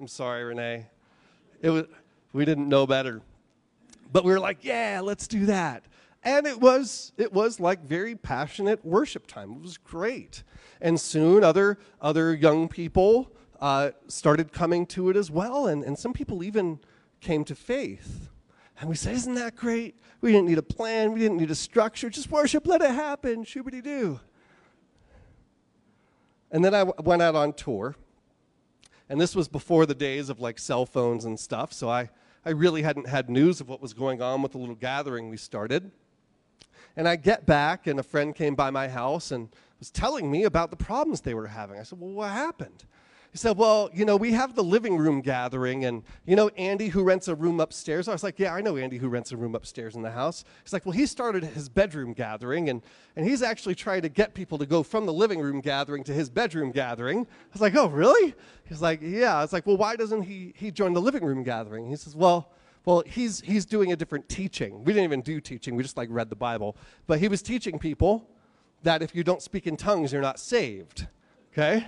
I'm 0.00 0.08
sorry, 0.08 0.42
Renee. 0.42 0.86
It 1.60 1.68
was, 1.68 1.84
we 2.32 2.46
didn't 2.46 2.66
know 2.66 2.86
better. 2.86 3.20
But 4.10 4.24
we 4.24 4.32
were 4.32 4.40
like, 4.40 4.64
yeah, 4.64 5.02
let's 5.04 5.28
do 5.28 5.44
that. 5.44 5.84
And 6.24 6.46
it 6.46 6.58
was, 6.58 7.12
it 7.18 7.30
was 7.30 7.60
like 7.60 7.84
very 7.84 8.14
passionate 8.14 8.82
worship 8.86 9.26
time. 9.26 9.52
It 9.52 9.60
was 9.60 9.76
great. 9.76 10.44
And 10.80 10.98
soon 10.98 11.44
other, 11.44 11.76
other 12.00 12.34
young 12.34 12.68
people 12.68 13.30
uh, 13.60 13.90
started 14.06 14.50
coming 14.50 14.86
to 14.86 15.10
it 15.10 15.16
as 15.16 15.30
well. 15.30 15.66
And, 15.66 15.84
and 15.84 15.98
some 15.98 16.14
people 16.14 16.42
even 16.42 16.80
came 17.20 17.44
to 17.44 17.54
faith. 17.54 18.28
And 18.80 18.88
we 18.88 18.96
said, 18.96 19.14
Isn't 19.14 19.34
that 19.34 19.56
great? 19.56 19.96
We 20.20 20.32
didn't 20.32 20.48
need 20.48 20.58
a 20.58 20.62
plan, 20.62 21.12
we 21.12 21.20
didn't 21.20 21.38
need 21.38 21.50
a 21.50 21.54
structure. 21.56 22.10
Just 22.10 22.30
worship, 22.30 22.66
let 22.66 22.80
it 22.80 22.90
happen. 22.90 23.44
Shoobity 23.44 23.82
doo. 23.82 24.20
And 26.50 26.64
then 26.64 26.74
I 26.74 26.80
w- 26.84 26.94
went 27.02 27.22
out 27.22 27.34
on 27.34 27.52
tour. 27.52 27.94
And 29.08 29.20
this 29.20 29.34
was 29.34 29.48
before 29.48 29.86
the 29.86 29.94
days 29.94 30.28
of 30.28 30.40
like 30.40 30.58
cell 30.58 30.86
phones 30.86 31.24
and 31.24 31.38
stuff. 31.38 31.72
So 31.72 31.88
I, 31.88 32.10
I 32.44 32.50
really 32.50 32.82
hadn't 32.82 33.08
had 33.08 33.30
news 33.30 33.60
of 33.60 33.68
what 33.68 33.80
was 33.80 33.94
going 33.94 34.20
on 34.20 34.42
with 34.42 34.52
the 34.52 34.58
little 34.58 34.74
gathering 34.74 35.28
we 35.28 35.36
started. 35.36 35.90
And 36.96 37.08
I 37.08 37.16
get 37.16 37.46
back, 37.46 37.86
and 37.86 38.00
a 38.00 38.02
friend 38.02 38.34
came 38.34 38.54
by 38.54 38.70
my 38.70 38.88
house 38.88 39.30
and 39.30 39.48
was 39.78 39.90
telling 39.90 40.30
me 40.30 40.44
about 40.44 40.70
the 40.70 40.76
problems 40.76 41.20
they 41.20 41.34
were 41.34 41.46
having. 41.46 41.78
I 41.78 41.84
said, 41.84 42.00
Well, 42.00 42.10
what 42.10 42.30
happened? 42.30 42.84
He 43.30 43.36
said, 43.36 43.58
Well, 43.58 43.90
you 43.92 44.04
know, 44.04 44.16
we 44.16 44.32
have 44.32 44.54
the 44.54 44.64
living 44.64 44.96
room 44.96 45.20
gathering, 45.20 45.84
and 45.84 46.02
you 46.24 46.34
know 46.34 46.48
Andy 46.56 46.88
who 46.88 47.02
rents 47.02 47.28
a 47.28 47.34
room 47.34 47.60
upstairs? 47.60 48.08
I 48.08 48.12
was 48.12 48.22
like, 48.22 48.38
Yeah, 48.38 48.54
I 48.54 48.60
know 48.60 48.76
Andy 48.76 48.96
who 48.96 49.08
rents 49.08 49.32
a 49.32 49.36
room 49.36 49.54
upstairs 49.54 49.96
in 49.96 50.02
the 50.02 50.10
house. 50.10 50.44
He's 50.62 50.72
like, 50.72 50.86
Well, 50.86 50.92
he 50.92 51.04
started 51.04 51.44
his 51.44 51.68
bedroom 51.68 52.14
gathering, 52.14 52.70
and, 52.70 52.82
and 53.16 53.28
he's 53.28 53.42
actually 53.42 53.74
trying 53.74 54.02
to 54.02 54.08
get 54.08 54.34
people 54.34 54.56
to 54.58 54.66
go 54.66 54.82
from 54.82 55.04
the 55.04 55.12
living 55.12 55.40
room 55.40 55.60
gathering 55.60 56.04
to 56.04 56.12
his 56.12 56.30
bedroom 56.30 56.70
gathering. 56.72 57.20
I 57.20 57.52
was 57.52 57.60
like, 57.60 57.74
Oh, 57.76 57.88
really? 57.88 58.34
He's 58.64 58.80
like, 58.80 59.00
Yeah. 59.02 59.36
I 59.36 59.42
was 59.42 59.52
like, 59.52 59.66
Well, 59.66 59.76
why 59.76 59.96
doesn't 59.96 60.22
he, 60.22 60.54
he 60.56 60.70
join 60.70 60.94
the 60.94 61.02
living 61.02 61.24
room 61.24 61.42
gathering? 61.42 61.88
He 61.88 61.96
says, 61.96 62.16
Well, 62.16 62.50
well, 62.84 63.02
he's, 63.04 63.42
he's 63.42 63.66
doing 63.66 63.92
a 63.92 63.96
different 63.96 64.30
teaching. 64.30 64.82
We 64.82 64.94
didn't 64.94 65.04
even 65.04 65.20
do 65.20 65.42
teaching, 65.42 65.76
we 65.76 65.82
just 65.82 65.98
like 65.98 66.08
read 66.10 66.30
the 66.30 66.36
Bible. 66.36 66.74
But 67.06 67.18
he 67.18 67.28
was 67.28 67.42
teaching 67.42 67.78
people 67.78 68.26
that 68.82 69.02
if 69.02 69.14
you 69.14 69.22
don't 69.22 69.42
speak 69.42 69.66
in 69.66 69.76
tongues, 69.76 70.12
you're 70.12 70.22
not 70.22 70.38
saved. 70.38 71.06
Okay? 71.52 71.86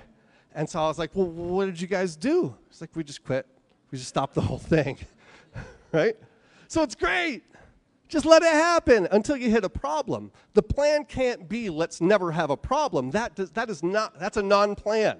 And 0.55 0.69
so 0.69 0.81
I 0.81 0.89
was 0.89 0.99
like, 0.99 1.11
well, 1.15 1.27
what 1.27 1.67
did 1.67 1.81
you 1.81 1.87
guys 1.87 2.17
do? 2.17 2.55
It's 2.69 2.81
like, 2.81 2.91
we 2.95 3.05
just 3.05 3.25
quit. 3.25 3.47
We 3.91 3.99
just 3.99 4.09
stopped 4.09 4.35
the 4.35 4.41
whole 4.41 4.59
thing. 4.59 4.99
right? 5.93 6.17
So 6.69 6.83
it's 6.83 6.95
great. 6.95 7.43
Just 8.09 8.27
let 8.27 8.43
it 8.43 8.53
happen 8.53 9.07
until 9.13 9.37
you 9.37 9.51
hit 9.51 9.65
a 9.65 9.69
problem. 9.69 10.33
The 10.55 10.63
plan 10.63 11.05
can't 11.05 11.49
be 11.49 11.71
let's 11.71 12.01
never 12.01 12.33
have 12.33 12.51
a 12.51 12.57
problem. 12.57 13.13
That, 13.13 13.37
does, 13.37 13.53
that 13.53 13.71
is 13.71 13.85
not, 13.85 14.19
that's 14.19 14.37
a 14.37 14.43
non 14.43 14.75
plan. 14.75 15.19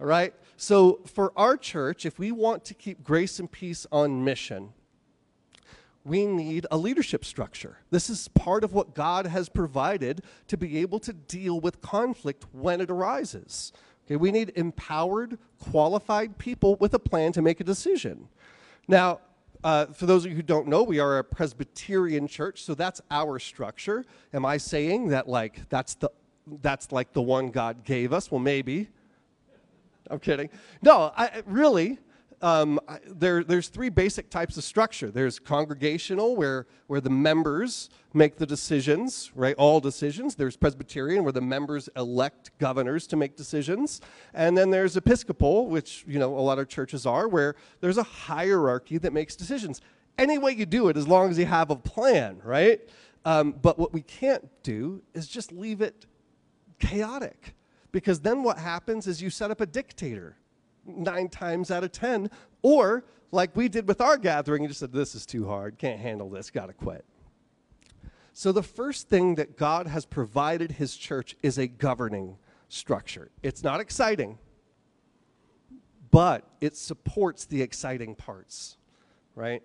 All 0.00 0.06
right? 0.06 0.32
So 0.56 1.00
for 1.06 1.32
our 1.36 1.56
church, 1.56 2.06
if 2.06 2.18
we 2.18 2.30
want 2.30 2.64
to 2.66 2.74
keep 2.74 3.02
grace 3.02 3.40
and 3.40 3.50
peace 3.50 3.86
on 3.90 4.24
mission, 4.24 4.72
we 6.04 6.24
need 6.24 6.66
a 6.70 6.76
leadership 6.76 7.24
structure. 7.24 7.78
This 7.90 8.08
is 8.08 8.28
part 8.28 8.64
of 8.64 8.72
what 8.72 8.94
God 8.94 9.26
has 9.26 9.48
provided 9.48 10.22
to 10.46 10.56
be 10.56 10.78
able 10.78 10.98
to 11.00 11.12
deal 11.12 11.60
with 11.60 11.80
conflict 11.80 12.46
when 12.52 12.80
it 12.80 12.90
arises. 12.90 13.72
Okay, 14.10 14.16
we 14.16 14.32
need 14.32 14.52
empowered, 14.56 15.38
qualified 15.60 16.36
people 16.36 16.74
with 16.80 16.94
a 16.94 16.98
plan 16.98 17.30
to 17.30 17.42
make 17.42 17.60
a 17.60 17.64
decision. 17.64 18.26
Now, 18.88 19.20
uh, 19.62 19.86
for 19.86 20.06
those 20.06 20.24
of 20.24 20.32
you 20.32 20.36
who 20.36 20.42
don't 20.42 20.66
know, 20.66 20.82
we 20.82 20.98
are 20.98 21.18
a 21.18 21.22
Presbyterian 21.22 22.26
church, 22.26 22.64
so 22.64 22.74
that's 22.74 23.00
our 23.12 23.38
structure. 23.38 24.04
Am 24.34 24.44
I 24.44 24.56
saying 24.56 25.08
that 25.08 25.28
like 25.28 25.68
that's 25.68 25.94
the 25.94 26.10
that's 26.60 26.90
like 26.90 27.12
the 27.12 27.22
one 27.22 27.50
God 27.50 27.84
gave 27.84 28.12
us? 28.12 28.32
Well, 28.32 28.40
maybe. 28.40 28.88
I'm 30.10 30.18
kidding. 30.18 30.50
No, 30.82 31.12
I 31.16 31.44
really 31.46 32.00
um, 32.42 32.80
there, 33.06 33.44
there's 33.44 33.68
three 33.68 33.90
basic 33.90 34.30
types 34.30 34.56
of 34.56 34.64
structure. 34.64 35.10
There's 35.10 35.38
congregational, 35.38 36.36
where, 36.36 36.66
where 36.86 37.00
the 37.00 37.10
members 37.10 37.90
make 38.14 38.38
the 38.38 38.46
decisions, 38.46 39.30
right? 39.34 39.54
All 39.56 39.80
decisions. 39.80 40.34
There's 40.36 40.56
Presbyterian, 40.56 41.22
where 41.22 41.32
the 41.32 41.42
members 41.42 41.88
elect 41.96 42.50
governors 42.58 43.06
to 43.08 43.16
make 43.16 43.36
decisions. 43.36 44.00
And 44.32 44.56
then 44.56 44.70
there's 44.70 44.96
Episcopal, 44.96 45.66
which, 45.66 46.04
you 46.06 46.18
know, 46.18 46.38
a 46.38 46.40
lot 46.40 46.58
of 46.58 46.68
churches 46.68 47.04
are, 47.04 47.28
where 47.28 47.56
there's 47.80 47.98
a 47.98 48.02
hierarchy 48.02 48.96
that 48.98 49.12
makes 49.12 49.36
decisions. 49.36 49.82
Any 50.16 50.38
way 50.38 50.52
you 50.52 50.66
do 50.66 50.88
it, 50.88 50.96
as 50.96 51.06
long 51.06 51.30
as 51.30 51.38
you 51.38 51.46
have 51.46 51.70
a 51.70 51.76
plan, 51.76 52.40
right? 52.42 52.80
Um, 53.24 53.52
but 53.52 53.78
what 53.78 53.92
we 53.92 54.00
can't 54.00 54.48
do 54.62 55.02
is 55.12 55.28
just 55.28 55.52
leave 55.52 55.82
it 55.82 56.06
chaotic. 56.78 57.54
Because 57.92 58.20
then 58.20 58.42
what 58.42 58.56
happens 58.56 59.06
is 59.06 59.20
you 59.20 59.30
set 59.30 59.50
up 59.50 59.60
a 59.60 59.66
dictator 59.66 60.36
nine 60.96 61.28
times 61.28 61.70
out 61.70 61.84
of 61.84 61.92
ten. 61.92 62.30
Or, 62.62 63.04
like 63.30 63.56
we 63.56 63.68
did 63.68 63.86
with 63.88 64.00
our 64.00 64.16
gathering, 64.16 64.62
you 64.62 64.68
just 64.68 64.80
said, 64.80 64.92
This 64.92 65.14
is 65.14 65.26
too 65.26 65.46
hard, 65.46 65.78
can't 65.78 66.00
handle 66.00 66.28
this, 66.28 66.50
gotta 66.50 66.72
quit. 66.72 67.04
So, 68.32 68.52
the 68.52 68.62
first 68.62 69.08
thing 69.08 69.34
that 69.36 69.56
God 69.56 69.86
has 69.86 70.06
provided 70.06 70.72
his 70.72 70.96
church 70.96 71.36
is 71.42 71.58
a 71.58 71.66
governing 71.66 72.36
structure. 72.68 73.30
It's 73.42 73.62
not 73.62 73.80
exciting, 73.80 74.38
but 76.10 76.44
it 76.60 76.76
supports 76.76 77.44
the 77.44 77.60
exciting 77.62 78.14
parts, 78.14 78.76
right? 79.34 79.62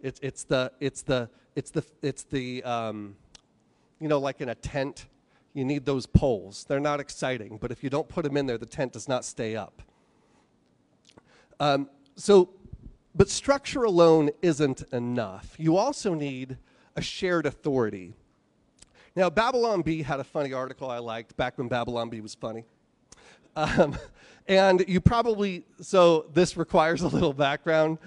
It's, 0.00 0.20
it's 0.22 0.44
the, 0.44 0.72
it's 0.80 1.02
the, 1.02 1.28
it's 1.56 1.70
the, 1.70 1.84
it's 2.02 2.22
the 2.24 2.62
um, 2.64 3.16
you 4.00 4.08
know, 4.08 4.18
like 4.18 4.40
in 4.40 4.48
a 4.50 4.54
tent, 4.54 5.06
you 5.54 5.64
need 5.64 5.84
those 5.84 6.06
poles. 6.06 6.64
They're 6.68 6.80
not 6.80 7.00
exciting, 7.00 7.58
but 7.60 7.70
if 7.70 7.82
you 7.82 7.90
don't 7.90 8.08
put 8.08 8.24
them 8.24 8.36
in 8.36 8.46
there, 8.46 8.58
the 8.58 8.66
tent 8.66 8.92
does 8.92 9.08
not 9.08 9.24
stay 9.24 9.56
up. 9.56 9.82
Um, 11.60 11.88
so, 12.16 12.50
but 13.14 13.28
structure 13.30 13.84
alone 13.84 14.30
isn't 14.42 14.82
enough. 14.92 15.54
You 15.58 15.76
also 15.76 16.14
need 16.14 16.58
a 16.96 17.02
shared 17.02 17.46
authority. 17.46 18.14
Now, 19.16 19.30
Babylon 19.30 19.82
Bee 19.82 20.02
had 20.02 20.20
a 20.20 20.24
funny 20.24 20.52
article 20.52 20.90
I 20.90 20.98
liked 20.98 21.36
back 21.36 21.56
when 21.58 21.68
Babylon 21.68 22.08
Bee 22.08 22.20
was 22.20 22.34
funny. 22.34 22.64
Um, 23.56 23.96
and 24.48 24.84
you 24.88 25.00
probably, 25.00 25.64
so 25.80 26.26
this 26.32 26.56
requires 26.56 27.02
a 27.02 27.08
little 27.08 27.32
background. 27.32 27.98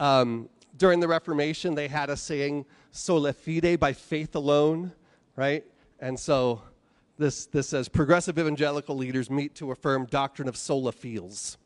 Um, 0.00 0.48
during 0.76 1.00
the 1.00 1.08
Reformation, 1.08 1.74
they 1.74 1.88
had 1.88 2.10
a 2.10 2.16
saying, 2.16 2.66
sola 2.90 3.32
fide, 3.32 3.78
by 3.78 3.92
faith 3.92 4.34
alone, 4.34 4.92
right? 5.36 5.64
And 6.00 6.18
so 6.18 6.62
this, 7.18 7.46
this 7.46 7.68
says, 7.68 7.88
progressive 7.88 8.38
evangelical 8.38 8.96
leaders 8.96 9.30
meet 9.30 9.54
to 9.56 9.70
affirm 9.70 10.06
doctrine 10.06 10.48
of 10.48 10.56
sola 10.56 10.92
feels. 10.92 11.56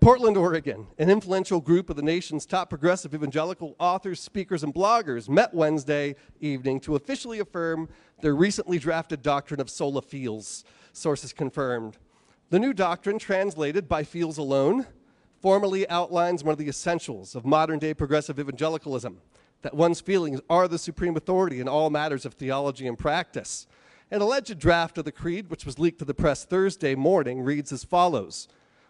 Portland, 0.00 0.36
Oregon, 0.36 0.86
an 0.98 1.10
influential 1.10 1.60
group 1.60 1.90
of 1.90 1.96
the 1.96 2.02
nation's 2.02 2.46
top 2.46 2.70
progressive 2.70 3.14
evangelical 3.14 3.74
authors, 3.80 4.20
speakers, 4.20 4.62
and 4.62 4.72
bloggers 4.72 5.28
met 5.28 5.52
Wednesday 5.52 6.14
evening 6.40 6.78
to 6.80 6.94
officially 6.94 7.40
affirm 7.40 7.88
their 8.20 8.34
recently 8.34 8.78
drafted 8.78 9.22
doctrine 9.22 9.60
of 9.60 9.68
sola 9.68 10.02
feels, 10.02 10.64
sources 10.92 11.32
confirmed. 11.32 11.96
The 12.50 12.60
new 12.60 12.72
doctrine, 12.72 13.18
translated 13.18 13.88
by 13.88 14.04
Feels 14.04 14.38
Alone, 14.38 14.86
formally 15.40 15.88
outlines 15.88 16.44
one 16.44 16.52
of 16.52 16.58
the 16.58 16.68
essentials 16.68 17.34
of 17.34 17.44
modern 17.44 17.78
day 17.78 17.92
progressive 17.92 18.38
evangelicalism 18.38 19.20
that 19.62 19.74
one's 19.74 20.00
feelings 20.00 20.40
are 20.48 20.68
the 20.68 20.78
supreme 20.78 21.16
authority 21.16 21.58
in 21.58 21.68
all 21.68 21.90
matters 21.90 22.24
of 22.24 22.34
theology 22.34 22.86
and 22.86 22.98
practice. 22.98 23.66
An 24.10 24.20
alleged 24.20 24.58
draft 24.60 24.98
of 24.98 25.04
the 25.04 25.10
creed, 25.10 25.50
which 25.50 25.66
was 25.66 25.78
leaked 25.80 25.98
to 25.98 26.04
the 26.04 26.14
press 26.14 26.44
Thursday 26.44 26.94
morning, 26.94 27.40
reads 27.40 27.72
as 27.72 27.82
follows 27.82 28.46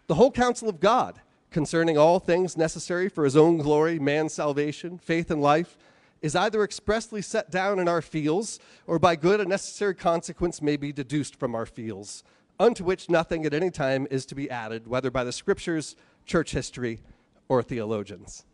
the 0.07 0.15
whole 0.15 0.31
counsel 0.31 0.69
of 0.69 0.79
God 0.79 1.19
concerning 1.51 1.97
all 1.97 2.19
things 2.19 2.57
necessary 2.57 3.09
for 3.09 3.23
his 3.23 3.37
own 3.37 3.57
glory, 3.57 3.99
man's 3.99 4.33
salvation, 4.33 4.97
faith, 4.97 5.31
and 5.31 5.41
life 5.41 5.77
is 6.21 6.35
either 6.35 6.63
expressly 6.63 7.21
set 7.21 7.51
down 7.51 7.79
in 7.79 7.87
our 7.87 8.01
fields, 8.01 8.59
or 8.87 8.97
by 8.97 9.15
good 9.15 9.39
and 9.39 9.49
necessary 9.49 9.93
consequence 9.93 10.61
may 10.61 10.75
be 10.75 10.91
deduced 10.91 11.35
from 11.35 11.53
our 11.53 11.65
fields, 11.65 12.23
unto 12.59 12.83
which 12.83 13.09
nothing 13.09 13.45
at 13.45 13.53
any 13.53 13.69
time 13.69 14.07
is 14.09 14.25
to 14.25 14.35
be 14.35 14.49
added, 14.49 14.87
whether 14.87 15.11
by 15.11 15.23
the 15.23 15.31
scriptures, 15.31 15.95
church 16.25 16.51
history, 16.51 17.01
or 17.49 17.61
theologians. 17.61 18.45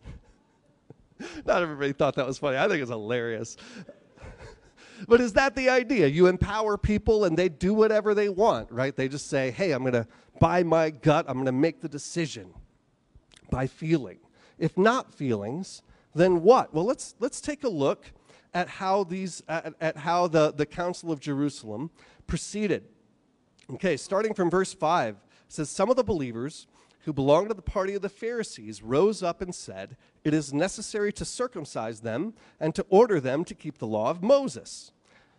Not 1.45 1.61
everybody 1.61 1.93
thought 1.93 2.15
that 2.15 2.27
was 2.27 2.37
funny. 2.37 2.57
I 2.57 2.67
think 2.67 2.81
it's 2.81 2.91
hilarious. 2.91 3.55
But 5.07 5.21
is 5.21 5.33
that 5.33 5.55
the 5.55 5.69
idea? 5.69 6.07
You 6.07 6.27
empower 6.27 6.77
people 6.77 7.25
and 7.25 7.37
they 7.37 7.49
do 7.49 7.73
whatever 7.73 8.13
they 8.13 8.29
want, 8.29 8.71
right? 8.71 8.95
They 8.95 9.07
just 9.07 9.27
say, 9.27 9.51
hey, 9.51 9.71
I'm 9.71 9.81
going 9.81 9.93
to 9.93 10.07
by 10.39 10.63
my 10.63 10.89
gut, 10.89 11.25
I'm 11.27 11.35
going 11.35 11.45
to 11.45 11.51
make 11.51 11.81
the 11.81 11.89
decision 11.89 12.53
by 13.49 13.67
feeling. 13.67 14.17
If 14.57 14.77
not 14.77 15.13
feelings, 15.13 15.81
then 16.15 16.41
what? 16.41 16.73
Well, 16.73 16.85
let's, 16.85 17.15
let's 17.19 17.41
take 17.41 17.63
a 17.63 17.69
look 17.69 18.05
at 18.53 18.67
how, 18.67 19.03
these, 19.03 19.43
at, 19.47 19.73
at 19.81 19.97
how 19.97 20.27
the, 20.27 20.51
the 20.53 20.65
Council 20.65 21.11
of 21.11 21.19
Jerusalem 21.19 21.91
proceeded. 22.27 22.85
Okay, 23.71 23.97
starting 23.97 24.33
from 24.33 24.49
verse 24.49 24.73
5, 24.73 25.17
says, 25.47 25.69
Some 25.69 25.89
of 25.89 25.95
the 25.95 26.03
believers 26.03 26.67
who 27.05 27.13
belonged 27.13 27.49
to 27.49 27.55
the 27.55 27.61
party 27.61 27.95
of 27.95 28.01
the 28.01 28.09
Pharisees 28.09 28.81
rose 28.81 29.21
up 29.21 29.41
and 29.41 29.53
said, 29.53 29.97
It 30.23 30.33
is 30.33 30.53
necessary 30.53 31.11
to 31.13 31.25
circumcise 31.25 32.01
them 32.01 32.33
and 32.59 32.73
to 32.75 32.85
order 32.89 33.19
them 33.19 33.43
to 33.45 33.55
keep 33.55 33.77
the 33.77 33.87
law 33.87 34.09
of 34.09 34.23
Moses. 34.23 34.92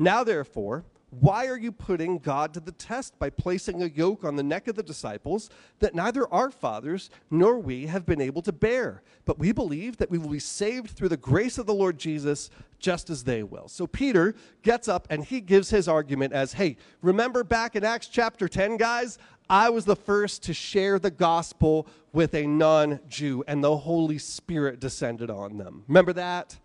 Now, 0.00 0.24
therefore, 0.24 0.86
why 1.10 1.46
are 1.48 1.58
you 1.58 1.72
putting 1.72 2.20
God 2.20 2.54
to 2.54 2.60
the 2.60 2.72
test 2.72 3.18
by 3.18 3.28
placing 3.28 3.82
a 3.82 3.86
yoke 3.86 4.24
on 4.24 4.34
the 4.34 4.42
neck 4.42 4.66
of 4.66 4.74
the 4.74 4.82
disciples 4.82 5.50
that 5.80 5.94
neither 5.94 6.26
our 6.32 6.50
fathers 6.50 7.10
nor 7.30 7.58
we 7.58 7.86
have 7.86 8.06
been 8.06 8.20
able 8.20 8.40
to 8.42 8.52
bear? 8.52 9.02
But 9.26 9.38
we 9.38 9.52
believe 9.52 9.98
that 9.98 10.10
we 10.10 10.16
will 10.16 10.30
be 10.30 10.38
saved 10.38 10.92
through 10.92 11.10
the 11.10 11.18
grace 11.18 11.58
of 11.58 11.66
the 11.66 11.74
Lord 11.74 11.98
Jesus, 11.98 12.48
just 12.78 13.10
as 13.10 13.24
they 13.24 13.42
will. 13.42 13.68
So 13.68 13.86
Peter 13.86 14.34
gets 14.62 14.88
up 14.88 15.06
and 15.10 15.22
he 15.22 15.42
gives 15.42 15.68
his 15.68 15.86
argument 15.86 16.32
as 16.32 16.54
hey, 16.54 16.78
remember 17.02 17.44
back 17.44 17.76
in 17.76 17.84
Acts 17.84 18.08
chapter 18.08 18.48
10, 18.48 18.78
guys? 18.78 19.18
I 19.50 19.68
was 19.68 19.84
the 19.84 19.96
first 19.96 20.44
to 20.44 20.54
share 20.54 20.98
the 20.98 21.10
gospel 21.10 21.86
with 22.14 22.34
a 22.34 22.46
non 22.46 23.00
Jew, 23.06 23.44
and 23.46 23.62
the 23.62 23.76
Holy 23.76 24.16
Spirit 24.16 24.80
descended 24.80 25.28
on 25.28 25.58
them. 25.58 25.84
Remember 25.88 26.14
that? 26.14 26.56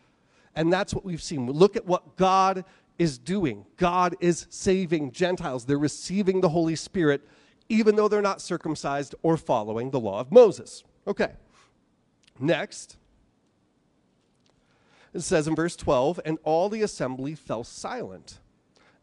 And 0.56 0.72
that's 0.72 0.94
what 0.94 1.04
we've 1.04 1.22
seen. 1.22 1.52
Look 1.52 1.76
at 1.76 1.86
what 1.86 2.16
God 2.16 2.64
is 2.98 3.18
doing. 3.18 3.66
God 3.78 4.16
is 4.20 4.48
saving 4.50 5.12
Gentiles. 5.12 5.66
They're 5.66 5.78
receiving 5.78 6.42
the 6.42 6.50
Holy 6.50 6.76
Spirit 6.76 7.22
even 7.70 7.96
though 7.96 8.08
they're 8.08 8.22
not 8.22 8.42
circumcised 8.42 9.16
or 9.24 9.38
following 9.38 9.92
the 9.92 10.00
law 10.00 10.20
of 10.20 10.32
Moses. 10.32 10.84
Okay. 11.08 11.32
Next, 12.40 12.98
it 15.14 15.22
says 15.22 15.48
in 15.48 15.56
verse 15.56 15.76
12, 15.76 16.20
and 16.26 16.38
all 16.44 16.70
the 16.70 16.82
assembly 16.82 17.36
fell 17.36 17.64
silent. 17.64 18.40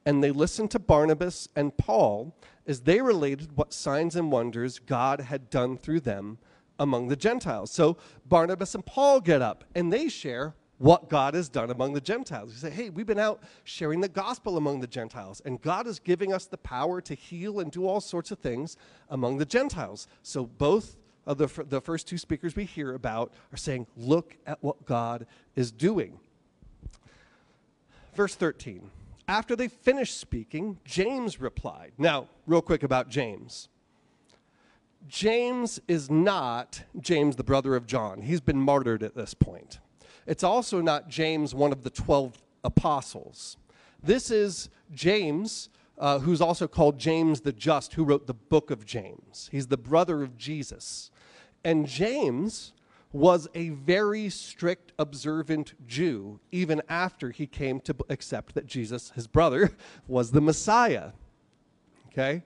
And 0.04 0.22
they 0.22 0.30
listened 0.30 0.70
to 0.72 0.78
Barnabas 0.78 1.48
and 1.56 1.76
Paul 1.76 2.36
as 2.66 2.80
they 2.80 3.00
related 3.00 3.56
what 3.56 3.72
signs 3.72 4.16
and 4.16 4.30
wonders 4.30 4.78
God 4.78 5.20
had 5.20 5.50
done 5.50 5.76
through 5.76 6.00
them 6.00 6.38
among 6.78 7.08
the 7.08 7.16
Gentiles. 7.16 7.70
So 7.70 7.96
Barnabas 8.26 8.74
and 8.74 8.84
Paul 8.84 9.20
get 9.20 9.42
up 9.42 9.64
and 9.74 9.92
they 9.92 10.08
share 10.08 10.54
what 10.82 11.08
God 11.08 11.34
has 11.34 11.48
done 11.48 11.70
among 11.70 11.92
the 11.92 12.00
Gentiles. 12.00 12.50
You 12.50 12.58
say, 12.58 12.70
hey, 12.70 12.90
we've 12.90 13.06
been 13.06 13.16
out 13.16 13.40
sharing 13.62 14.00
the 14.00 14.08
gospel 14.08 14.56
among 14.56 14.80
the 14.80 14.88
Gentiles, 14.88 15.40
and 15.44 15.62
God 15.62 15.86
is 15.86 16.00
giving 16.00 16.32
us 16.32 16.46
the 16.46 16.58
power 16.58 17.00
to 17.02 17.14
heal 17.14 17.60
and 17.60 17.70
do 17.70 17.86
all 17.86 18.00
sorts 18.00 18.32
of 18.32 18.40
things 18.40 18.76
among 19.08 19.38
the 19.38 19.44
Gentiles. 19.44 20.08
So 20.24 20.44
both 20.44 20.96
of 21.24 21.38
the, 21.38 21.46
the 21.68 21.80
first 21.80 22.08
two 22.08 22.18
speakers 22.18 22.56
we 22.56 22.64
hear 22.64 22.94
about 22.94 23.32
are 23.52 23.56
saying, 23.56 23.86
look 23.96 24.36
at 24.44 24.60
what 24.60 24.84
God 24.84 25.24
is 25.54 25.70
doing. 25.70 26.18
Verse 28.16 28.34
13. 28.34 28.90
After 29.28 29.54
they 29.54 29.68
finished 29.68 30.18
speaking, 30.18 30.80
James 30.84 31.40
replied. 31.40 31.92
Now, 31.96 32.26
real 32.44 32.60
quick 32.60 32.82
about 32.82 33.08
James. 33.08 33.68
James 35.06 35.80
is 35.86 36.10
not 36.10 36.82
James, 36.98 37.36
the 37.36 37.44
brother 37.44 37.76
of 37.76 37.86
John. 37.86 38.22
He's 38.22 38.40
been 38.40 38.60
martyred 38.60 39.04
at 39.04 39.14
this 39.14 39.32
point. 39.32 39.78
It's 40.26 40.44
also 40.44 40.80
not 40.80 41.08
James, 41.08 41.54
one 41.54 41.72
of 41.72 41.82
the 41.82 41.90
12 41.90 42.42
apostles. 42.64 43.56
This 44.02 44.30
is 44.30 44.68
James, 44.92 45.68
uh, 45.98 46.18
who's 46.20 46.40
also 46.40 46.66
called 46.66 46.98
James 46.98 47.40
the 47.40 47.52
Just, 47.52 47.94
who 47.94 48.04
wrote 48.04 48.26
the 48.26 48.34
book 48.34 48.70
of 48.70 48.84
James. 48.84 49.48
He's 49.52 49.68
the 49.68 49.76
brother 49.76 50.22
of 50.22 50.36
Jesus. 50.36 51.10
And 51.64 51.86
James 51.86 52.72
was 53.12 53.46
a 53.54 53.70
very 53.70 54.28
strict, 54.28 54.92
observant 54.98 55.74
Jew, 55.86 56.40
even 56.50 56.80
after 56.88 57.30
he 57.30 57.46
came 57.46 57.78
to 57.80 57.94
accept 58.08 58.54
that 58.54 58.66
Jesus, 58.66 59.12
his 59.14 59.26
brother, 59.26 59.70
was 60.08 60.30
the 60.30 60.40
Messiah. 60.40 61.10
Okay? 62.08 62.42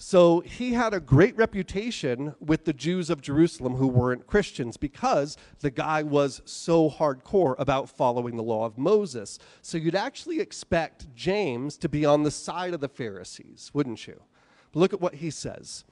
So 0.00 0.40
he 0.40 0.74
had 0.74 0.94
a 0.94 1.00
great 1.00 1.36
reputation 1.36 2.36
with 2.38 2.64
the 2.64 2.72
Jews 2.72 3.10
of 3.10 3.20
Jerusalem 3.20 3.74
who 3.74 3.88
weren't 3.88 4.28
Christians 4.28 4.76
because 4.76 5.36
the 5.58 5.72
guy 5.72 6.04
was 6.04 6.40
so 6.44 6.88
hardcore 6.88 7.56
about 7.58 7.90
following 7.90 8.36
the 8.36 8.44
law 8.44 8.64
of 8.64 8.78
Moses. 8.78 9.40
So 9.60 9.76
you'd 9.76 9.96
actually 9.96 10.38
expect 10.38 11.12
James 11.16 11.76
to 11.78 11.88
be 11.88 12.06
on 12.06 12.22
the 12.22 12.30
side 12.30 12.74
of 12.74 12.80
the 12.80 12.88
Pharisees, 12.88 13.72
wouldn't 13.74 14.06
you? 14.06 14.22
But 14.70 14.78
Look 14.78 14.92
at 14.92 15.00
what 15.00 15.16
he 15.16 15.30
says. 15.30 15.84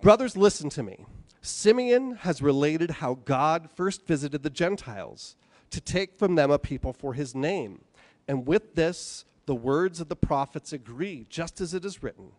Brothers, 0.00 0.34
listen 0.34 0.70
to 0.70 0.82
me. 0.82 1.04
Simeon 1.42 2.16
has 2.22 2.40
related 2.40 2.90
how 2.90 3.18
God 3.26 3.68
first 3.74 4.06
visited 4.06 4.42
the 4.42 4.50
Gentiles 4.50 5.36
to 5.70 5.80
take 5.80 6.18
from 6.18 6.36
them 6.36 6.50
a 6.50 6.58
people 6.58 6.94
for 6.94 7.12
his 7.12 7.34
name. 7.34 7.84
And 8.26 8.46
with 8.46 8.76
this, 8.76 9.26
the 9.44 9.54
words 9.54 10.00
of 10.00 10.08
the 10.08 10.16
prophets 10.16 10.72
agree, 10.72 11.26
just 11.28 11.60
as 11.60 11.74
it 11.74 11.84
is 11.84 12.02
written. 12.02 12.32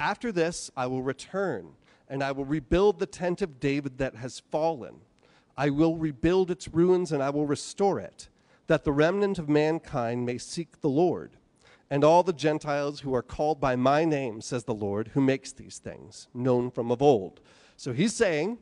After 0.00 0.30
this, 0.30 0.70
I 0.76 0.86
will 0.86 1.02
return, 1.02 1.70
and 2.08 2.22
I 2.22 2.30
will 2.32 2.44
rebuild 2.44 2.98
the 2.98 3.06
tent 3.06 3.42
of 3.42 3.58
David 3.58 3.98
that 3.98 4.14
has 4.16 4.40
fallen. 4.50 5.00
I 5.56 5.70
will 5.70 5.96
rebuild 5.96 6.50
its 6.52 6.68
ruins, 6.68 7.10
and 7.10 7.20
I 7.22 7.30
will 7.30 7.46
restore 7.46 7.98
it, 7.98 8.28
that 8.68 8.84
the 8.84 8.92
remnant 8.92 9.40
of 9.40 9.48
mankind 9.48 10.24
may 10.24 10.38
seek 10.38 10.80
the 10.80 10.88
Lord. 10.88 11.32
And 11.90 12.04
all 12.04 12.22
the 12.22 12.32
Gentiles 12.32 13.00
who 13.00 13.12
are 13.14 13.22
called 13.22 13.60
by 13.60 13.74
my 13.74 14.04
name, 14.04 14.40
says 14.40 14.64
the 14.64 14.74
Lord, 14.74 15.08
who 15.14 15.20
makes 15.20 15.52
these 15.52 15.78
things, 15.78 16.28
known 16.32 16.70
from 16.70 16.92
of 16.92 17.02
old. 17.02 17.40
So 17.76 17.92
he's 17.92 18.14
saying, 18.14 18.58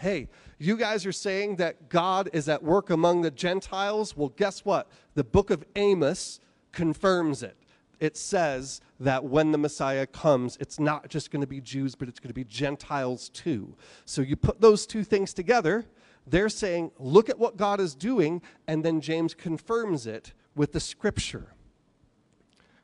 hey, 0.00 0.28
you 0.58 0.76
guys 0.78 1.04
are 1.04 1.12
saying 1.12 1.56
that 1.56 1.90
God 1.90 2.30
is 2.32 2.48
at 2.48 2.62
work 2.62 2.88
among 2.88 3.20
the 3.20 3.30
Gentiles. 3.30 4.16
Well, 4.16 4.30
guess 4.30 4.64
what? 4.64 4.88
The 5.14 5.24
book 5.24 5.50
of 5.50 5.64
Amos 5.76 6.40
confirms 6.72 7.42
it 7.42 7.56
it 8.04 8.18
says 8.18 8.82
that 9.00 9.24
when 9.24 9.50
the 9.50 9.56
Messiah 9.56 10.06
comes, 10.06 10.58
it's 10.60 10.78
not 10.78 11.08
just 11.08 11.30
going 11.30 11.40
to 11.40 11.46
be 11.46 11.60
Jews, 11.60 11.94
but 11.94 12.06
it's 12.06 12.20
going 12.20 12.28
to 12.28 12.34
be 12.34 12.44
Gentiles 12.44 13.30
too. 13.30 13.74
So 14.04 14.20
you 14.20 14.36
put 14.36 14.60
those 14.60 14.86
two 14.86 15.04
things 15.04 15.32
together, 15.32 15.86
they're 16.26 16.50
saying, 16.50 16.90
look 16.98 17.30
at 17.30 17.38
what 17.38 17.56
God 17.56 17.80
is 17.80 17.94
doing, 17.94 18.42
and 18.68 18.84
then 18.84 19.00
James 19.00 19.32
confirms 19.32 20.06
it 20.06 20.34
with 20.54 20.72
the 20.72 20.80
scripture. 20.80 21.54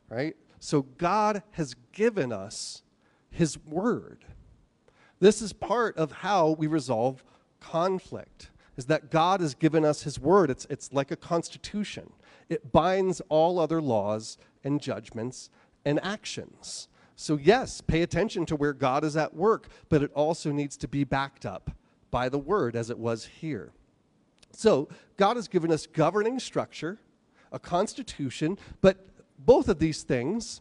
Right? 0.09 0.37
So 0.59 0.83
God 0.83 1.43
has 1.53 1.75
given 1.93 2.33
us 2.33 2.83
his 3.31 3.59
word. 3.59 4.25
This 5.21 5.43
is 5.43 5.53
part 5.53 5.99
of 5.99 6.13
how 6.13 6.51
we 6.59 6.67
resolve 6.67 7.23
conflict. 7.61 8.51
Is 8.79 8.87
that 8.87 9.11
God 9.11 9.43
has 9.43 9.53
given 9.53 9.85
us 9.85 10.05
his 10.05 10.19
word. 10.19 10.49
It's, 10.49 10.67
it's 10.71 10.91
like 10.95 11.11
a 11.11 11.17
constitution. 11.17 12.11
It 12.49 12.73
binds 12.73 13.21
all 13.29 13.59
other 13.59 13.83
laws 13.83 14.39
and 14.65 14.81
judgments 14.81 15.51
and 15.85 15.99
actions. 16.03 16.89
So, 17.17 17.37
yes, 17.37 17.81
pay 17.81 18.03
attention 18.03 18.47
to 18.47 18.57
where 18.57 18.73
God 18.73 19.05
is 19.05 19.17
at 19.17 19.35
work, 19.35 19.69
but 19.89 20.03
it 20.03 20.11
also 20.15 20.53
needs 20.53 20.77
to 20.79 20.89
be 20.89 21.05
backed 21.05 21.45
up 21.45 21.71
by 22.11 22.29
the 22.29 22.39
word 22.39 22.75
as 22.75 22.89
it 22.91 22.99
was 22.99 23.27
here. 23.27 23.73
So, 24.53 24.89
God 25.17 25.37
has 25.37 25.47
given 25.47 25.71
us 25.71 25.87
governing 25.87 26.39
structure, 26.39 26.99
a 27.53 27.59
constitution, 27.59 28.59
but 28.81 29.07
both 29.39 29.69
of 29.69 29.79
these 29.79 30.03
things 30.03 30.61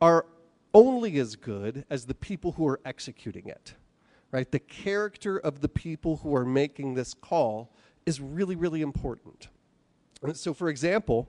are 0.00 0.26
only 0.74 1.18
as 1.18 1.36
good 1.36 1.84
as 1.88 2.06
the 2.06 2.14
people 2.14 2.52
who 2.52 2.66
are 2.66 2.80
executing 2.84 3.46
it. 3.46 3.74
Right? 4.32 4.50
The 4.50 4.58
character 4.58 5.38
of 5.38 5.60
the 5.60 5.68
people 5.68 6.16
who 6.16 6.34
are 6.34 6.44
making 6.44 6.94
this 6.94 7.14
call 7.14 7.72
is 8.04 8.20
really, 8.20 8.56
really 8.56 8.82
important. 8.82 9.48
So, 10.34 10.52
for 10.52 10.68
example, 10.68 11.28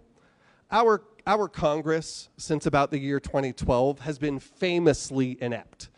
our, 0.72 1.04
our 1.28 1.48
Congress, 1.48 2.30
since 2.38 2.66
about 2.66 2.90
the 2.90 2.98
year 2.98 3.20
2012, 3.20 4.00
has 4.00 4.18
been 4.18 4.40
famously 4.40 5.38
inept. 5.42 5.90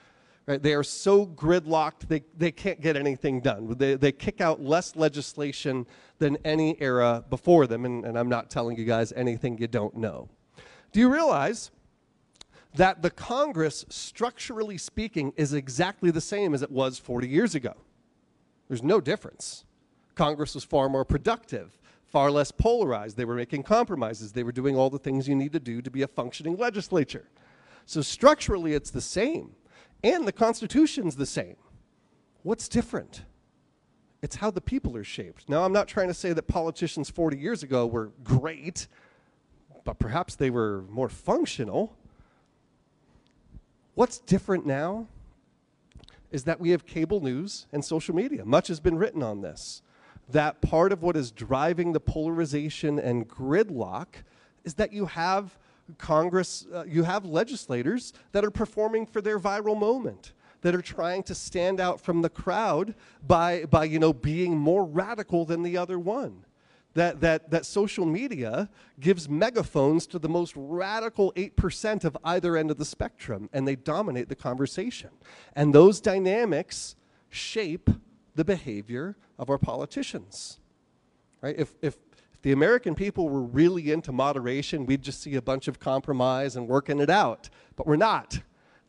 Right? 0.47 0.61
They 0.61 0.73
are 0.73 0.83
so 0.83 1.27
gridlocked, 1.27 2.07
they, 2.07 2.23
they 2.35 2.51
can't 2.51 2.81
get 2.81 2.97
anything 2.97 3.39
done. 3.39 3.75
They, 3.77 3.93
they 3.93 4.11
kick 4.11 4.41
out 4.41 4.59
less 4.61 4.95
legislation 4.95 5.85
than 6.17 6.37
any 6.43 6.75
era 6.81 7.23
before 7.29 7.67
them, 7.67 7.85
and, 7.85 8.03
and 8.03 8.17
I'm 8.17 8.27
not 8.27 8.49
telling 8.49 8.75
you 8.75 8.83
guys 8.83 9.13
anything 9.15 9.59
you 9.59 9.67
don't 9.67 9.95
know. 9.95 10.27
Do 10.91 10.99
you 10.99 11.13
realize 11.13 11.69
that 12.73 13.03
the 13.03 13.11
Congress, 13.11 13.85
structurally 13.89 14.79
speaking, 14.79 15.33
is 15.37 15.53
exactly 15.53 16.09
the 16.09 16.21
same 16.21 16.55
as 16.55 16.63
it 16.63 16.71
was 16.71 16.97
40 16.97 17.27
years 17.27 17.53
ago? 17.53 17.75
There's 18.67 18.83
no 18.83 18.99
difference. 18.99 19.65
Congress 20.15 20.55
was 20.55 20.63
far 20.63 20.89
more 20.89 21.05
productive, 21.05 21.78
far 22.11 22.31
less 22.31 22.51
polarized. 22.51 23.17
They 23.17 23.25
were 23.25 23.35
making 23.35 23.63
compromises. 23.63 24.31
They 24.31 24.43
were 24.43 24.51
doing 24.51 24.75
all 24.75 24.89
the 24.89 24.99
things 24.99 25.27
you 25.27 25.35
need 25.35 25.53
to 25.53 25.59
do 25.59 25.81
to 25.81 25.91
be 25.91 26.01
a 26.01 26.07
functioning 26.07 26.57
legislature. 26.57 27.29
So 27.85 28.01
structurally, 28.01 28.73
it's 28.73 28.91
the 28.91 29.01
same. 29.01 29.55
And 30.03 30.27
the 30.27 30.31
Constitution's 30.31 31.15
the 31.15 31.25
same. 31.25 31.55
What's 32.43 32.67
different? 32.67 33.23
It's 34.21 34.35
how 34.37 34.51
the 34.51 34.61
people 34.61 34.97
are 34.97 35.03
shaped. 35.03 35.47
Now, 35.47 35.63
I'm 35.63 35.73
not 35.73 35.87
trying 35.87 36.07
to 36.07 36.13
say 36.13 36.33
that 36.33 36.43
politicians 36.43 37.09
40 37.09 37.37
years 37.37 37.63
ago 37.63 37.85
were 37.85 38.11
great, 38.23 38.87
but 39.85 39.99
perhaps 39.99 40.35
they 40.35 40.49
were 40.49 40.83
more 40.89 41.09
functional. 41.09 41.95
What's 43.95 44.19
different 44.19 44.65
now 44.65 45.07
is 46.31 46.43
that 46.43 46.59
we 46.59 46.69
have 46.69 46.85
cable 46.85 47.21
news 47.21 47.65
and 47.71 47.83
social 47.83 48.15
media. 48.15 48.45
Much 48.45 48.67
has 48.67 48.79
been 48.79 48.97
written 48.97 49.23
on 49.23 49.41
this. 49.41 49.81
That 50.31 50.61
part 50.61 50.91
of 50.91 51.01
what 51.01 51.15
is 51.15 51.31
driving 51.31 51.93
the 51.93 51.99
polarization 51.99 52.99
and 52.99 53.27
gridlock 53.27 54.07
is 54.63 54.75
that 54.75 54.93
you 54.93 55.07
have 55.07 55.57
Congress, 55.97 56.67
uh, 56.73 56.83
you 56.85 57.03
have 57.03 57.25
legislators 57.25 58.13
that 58.31 58.45
are 58.45 58.51
performing 58.51 59.05
for 59.05 59.21
their 59.21 59.39
viral 59.39 59.77
moment, 59.77 60.33
that 60.61 60.75
are 60.75 60.81
trying 60.81 61.23
to 61.23 61.33
stand 61.35 61.79
out 61.79 61.99
from 61.99 62.21
the 62.21 62.29
crowd 62.29 62.93
by, 63.25 63.65
by 63.65 63.85
you 63.85 63.97
know, 63.97 64.13
being 64.13 64.57
more 64.57 64.85
radical 64.85 65.45
than 65.45 65.63
the 65.63 65.77
other 65.77 65.97
one. 65.97 66.45
That, 66.95 67.21
that, 67.21 67.51
that 67.51 67.65
social 67.65 68.05
media 68.05 68.67
gives 68.99 69.29
megaphones 69.29 70.07
to 70.07 70.19
the 70.19 70.27
most 70.27 70.53
radical 70.55 71.31
8% 71.33 72.03
of 72.03 72.17
either 72.23 72.57
end 72.57 72.71
of 72.71 72.77
the 72.77 72.85
spectrum, 72.85 73.47
and 73.53 73.67
they 73.67 73.75
dominate 73.75 74.27
the 74.27 74.35
conversation. 74.35 75.11
And 75.55 75.73
those 75.73 76.01
dynamics 76.01 76.95
shape 77.29 77.89
the 78.35 78.45
behavior 78.45 79.15
of 79.37 79.49
our 79.49 79.57
politicians. 79.57 80.59
Right? 81.41 81.55
If, 81.57 81.75
if 81.81 81.97
if 82.39 82.43
the 82.43 82.51
American 82.53 82.95
people 82.95 83.27
were 83.27 83.41
really 83.41 83.91
into 83.91 84.13
moderation, 84.13 84.85
we'd 84.85 85.01
just 85.01 85.21
see 85.21 85.35
a 85.35 85.41
bunch 85.41 85.67
of 85.67 85.77
compromise 85.77 86.55
and 86.55 86.69
working 86.69 86.99
it 86.99 87.09
out. 87.09 87.49
But 87.75 87.85
we're 87.85 87.97
not. 87.97 88.39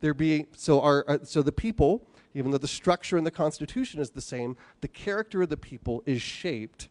They're 0.01 0.15
being 0.15 0.47
so 0.57 0.81
our, 0.81 1.05
uh, 1.09 1.19
so 1.25 1.43
the 1.43 1.51
people, 1.51 2.07
even 2.33 2.53
though 2.53 2.59
the 2.59 2.69
structure 2.69 3.19
in 3.19 3.25
the 3.25 3.31
Constitution 3.33 4.01
is 4.01 4.11
the 4.11 4.21
same, 4.21 4.57
the 4.83 4.89
character 4.89 5.43
of 5.43 5.49
the 5.49 5.57
people 5.57 6.05
is 6.07 6.23
shaped 6.23 6.89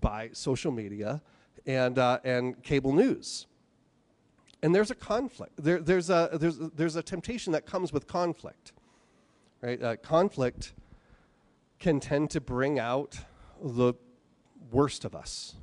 by 0.00 0.30
social 0.32 0.72
media 0.72 1.22
and 1.66 1.98
uh, 1.98 2.18
and 2.24 2.60
cable 2.64 2.92
news. 2.92 3.46
And 4.60 4.74
there's 4.74 4.90
a 4.90 4.96
conflict. 4.96 5.52
There, 5.56 5.78
there's 5.78 6.10
a 6.10 6.30
there's 6.32 6.58
there's 6.58 6.96
a 6.96 7.02
temptation 7.02 7.52
that 7.52 7.64
comes 7.64 7.92
with 7.92 8.08
conflict, 8.08 8.72
right? 9.60 9.80
Uh, 9.80 9.96
conflict 9.96 10.72
can 11.82 12.00
tend 12.00 12.30
to 12.30 12.40
bring 12.40 12.78
out 12.78 13.18
the 13.62 13.92
worst 14.70 15.04
of 15.04 15.14
us 15.14 15.56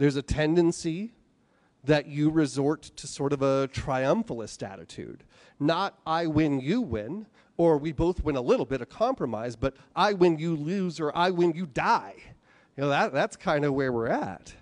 there's 0.00 0.16
a 0.16 0.22
tendency 0.22 1.12
that 1.84 2.06
you 2.06 2.30
resort 2.30 2.82
to 2.96 3.06
sort 3.06 3.34
of 3.34 3.42
a 3.42 3.68
triumphalist 3.68 4.66
attitude. 4.66 5.24
Not 5.60 5.98
I 6.06 6.26
win, 6.26 6.58
you 6.58 6.80
win, 6.80 7.26
or 7.58 7.76
we 7.76 7.92
both 7.92 8.24
win 8.24 8.34
a 8.34 8.40
little 8.40 8.64
bit 8.64 8.80
of 8.80 8.88
compromise, 8.88 9.56
but 9.56 9.76
I 9.94 10.14
win, 10.14 10.38
you 10.38 10.56
lose, 10.56 11.00
or 11.00 11.14
I 11.14 11.28
win, 11.30 11.52
you 11.52 11.66
die. 11.66 12.14
You 12.78 12.84
know, 12.84 12.88
that, 12.88 13.12
that's 13.12 13.36
kind 13.36 13.62
of 13.66 13.74
where 13.74 13.92
we're 13.92 14.08
at. 14.08 14.54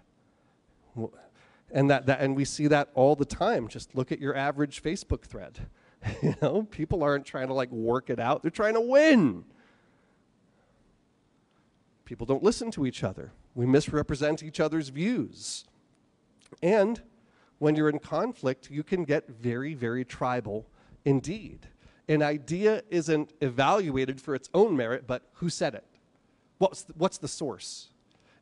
And, 1.71 1.89
that, 1.89 2.07
that, 2.07 2.21
and 2.21 2.35
we 2.35 2.45
see 2.45 2.67
that 2.67 2.89
all 2.95 3.15
the 3.15 3.25
time. 3.25 3.69
Just 3.69 3.95
look 3.95 4.11
at 4.11 4.19
your 4.19 4.35
average 4.35 4.83
Facebook 4.83 5.23
thread. 5.23 5.69
you 6.23 6.35
know, 6.43 6.65
people 6.65 7.05
aren't 7.05 7.25
trying 7.25 7.47
to 7.47 7.55
like 7.55 7.71
work 7.71 8.11
it 8.11 8.19
out, 8.19 8.43
they're 8.43 8.51
trying 8.51 8.75
to 8.75 8.81
win. 8.81 9.45
People 12.09 12.25
don't 12.25 12.43
listen 12.43 12.71
to 12.71 12.87
each 12.87 13.05
other. 13.05 13.33
We 13.55 13.67
misrepresent 13.67 14.43
each 14.43 14.61
other's 14.61 14.89
views. 14.89 15.67
And 16.63 17.03
when 17.59 17.77
you're 17.77 17.91
in 17.91 17.99
conflict, 17.99 18.71
you 18.71 18.83
can 18.83 19.05
get 19.05 19.29
very, 19.29 19.75
very 19.75 20.07
tribal 20.07 20.65
indeed. 21.05 21.69
An 22.09 22.23
idea 22.23 22.83
isn't 22.89 23.35
evaluated 23.43 24.23
for 24.23 24.35
its 24.35 24.49
own 24.55 24.75
merit, 24.75 25.07
but 25.07 25.29
who 25.35 25.51
said 25.51 25.75
it? 25.75 25.85
What's 26.57 26.85
the, 26.85 26.95
what's 26.97 27.19
the 27.19 27.29
source? 27.29 27.89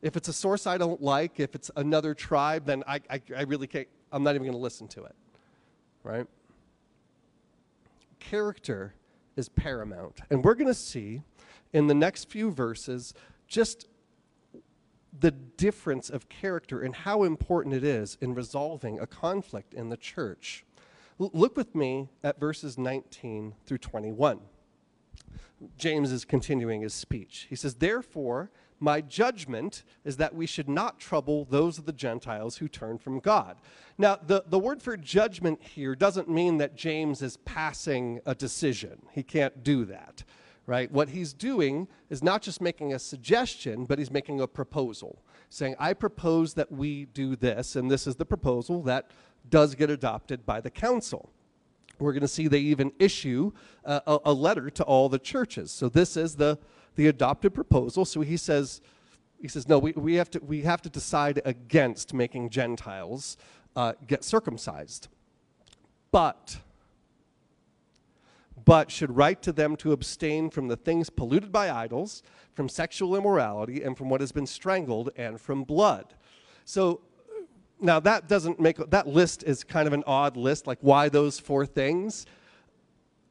If 0.01 0.17
it's 0.17 0.29
a 0.29 0.33
source 0.33 0.69
I 0.69 0.79
don't 0.79 1.03
like, 1.03 1.41
if 1.41 1.57
it's 1.57 1.73
another 1.75 2.15
tribe, 2.15 2.67
then 2.67 2.85
I, 2.87 3.01
I, 3.11 3.21
I 3.37 3.43
really 3.43 3.67
can't, 3.67 3.89
I'm 4.13 4.23
not 4.23 4.37
even 4.37 4.43
going 4.43 4.53
to 4.53 4.59
listen 4.59 4.87
to 4.87 5.03
it. 5.07 5.17
Right? 6.05 6.29
Character 8.21 8.95
is 9.35 9.49
paramount. 9.49 10.21
And 10.31 10.45
we're 10.45 10.55
going 10.55 10.69
to 10.69 10.73
see 10.75 11.23
in 11.73 11.89
the 11.89 11.95
next 11.95 12.31
few 12.31 12.53
verses 12.53 13.13
just 13.47 13.89
the 15.19 15.31
difference 15.31 16.11
of 16.11 16.29
character 16.29 16.81
and 16.81 16.95
how 16.95 17.23
important 17.23 17.75
it 17.75 17.85
is 17.85 18.19
in 18.21 18.35
resolving 18.35 18.99
a 18.99 19.07
conflict 19.07 19.73
in 19.73 19.89
the 19.89 19.97
church. 19.97 20.65
L- 21.21 21.31
look 21.33 21.57
with 21.57 21.75
me 21.75 22.11
at 22.23 22.39
verses 22.39 22.77
19 22.77 23.55
through 23.65 23.79
21. 23.79 24.41
James 25.79 26.13
is 26.13 26.25
continuing 26.25 26.83
his 26.83 26.93
speech. 26.93 27.47
He 27.49 27.57
says, 27.57 27.77
Therefore, 27.77 28.51
my 28.79 29.01
judgment 29.01 29.85
is 30.05 30.19
that 30.19 30.35
we 30.35 30.45
should 30.45 30.69
not 30.69 30.99
trouble 30.99 31.47
those 31.47 31.79
of 31.79 31.87
the 31.87 31.93
Gentiles 31.95 32.59
who 32.59 32.69
turn 32.69 32.99
from 32.99 33.21
God. 33.21 33.57
Now, 33.97 34.17
the, 34.17 34.45
the 34.47 34.59
word 34.59 34.83
for 34.83 34.99
judgment 34.99 35.63
here 35.63 35.95
doesn't 35.95 36.29
mean 36.29 36.59
that 36.59 36.77
James 36.77 37.23
is 37.23 37.39
passing 37.39 38.21
a 38.27 38.35
decision. 38.35 39.01
He 39.13 39.23
can't 39.23 39.65
do 39.65 39.87
that 39.87 40.25
right? 40.67 40.91
What 40.91 41.11
he's 41.11 41.33
doing 41.33 41.89
is 42.11 42.23
not 42.23 42.43
just 42.43 42.61
making 42.61 42.93
a 42.93 42.99
suggestion, 42.99 43.85
but 43.85 43.99
he's 43.99 44.11
making 44.11 44.41
a 44.41 44.47
proposal, 44.47 45.23
saying, 45.49 45.77
I 45.79 45.95
propose 45.95 46.55
that 46.55 46.71
we 46.73 47.07
do 47.07 47.37
this, 47.37 47.77
and 47.77 47.91
this 47.91 48.07
is 48.07 48.17
the 48.17 48.25
proposal 48.25 48.83
that 48.83 49.11
does 49.49 49.75
get 49.75 49.91
adopted 49.91 50.45
by 50.45 50.61
the 50.61 50.71
council. 50.71 51.31
We're 51.99 52.13
going 52.13 52.23
to 52.23 52.29
see 52.29 52.49
they 52.49 52.59
even 52.59 52.93
issue 52.99 53.53
a, 53.85 54.19
a, 54.25 54.33
letter 54.33 54.69
to 54.71 54.83
all 54.85 55.09
the 55.09 55.19
churches. 55.19 55.71
So 55.71 55.89
this 55.89 56.17
is 56.17 56.37
the, 56.37 56.59
the 56.97 57.07
adopted 57.07 57.55
proposal. 57.55 58.05
So 58.05 58.21
he 58.21 58.37
says, 58.37 58.83
he 59.41 59.49
says, 59.49 59.67
no, 59.69 59.79
we, 59.79 59.93
we, 59.93 60.15
have, 60.15 60.31
to, 60.33 60.41
we 60.41 60.63
have 60.63 60.83
to 60.83 60.91
decide 60.91 61.41
against 61.45 62.13
making 62.13 62.51
Gentiles 62.51 63.39
uh, 63.77 63.95
get 64.07 64.25
circumcised. 64.25 65.09
But 66.11 66.59
but 68.67 68.91
should 68.91 69.17
write 69.17 69.41
to 69.43 69.53
them 69.53 69.77
to 69.77 69.93
abstain 69.93 70.51
from 70.51 70.69
the 70.69 70.77
things 70.77 71.09
polluted 71.09 71.51
by 71.51 71.71
idols, 71.71 72.23
from 72.53 72.69
sexual 72.69 73.17
immorality, 73.17 73.83
and 73.83 73.97
from 73.97 74.11
what 74.11 74.21
has 74.21 74.33
been 74.33 74.47
strangled, 74.47 75.09
and 75.17 75.41
from 75.41 75.63
blood. 75.63 76.13
So 76.65 77.01
now 77.81 78.01
that 78.01 78.29
doesn't 78.29 78.59
make 78.59 78.77
that 78.91 79.07
list 79.07 79.45
is 79.45 79.63
kind 79.63 79.87
of 79.87 79.93
an 79.95 80.03
odd 80.07 80.37
list, 80.37 80.67
like 80.67 80.79
why 80.81 81.09
those 81.09 81.39
four 81.39 81.65
things? 81.65 82.27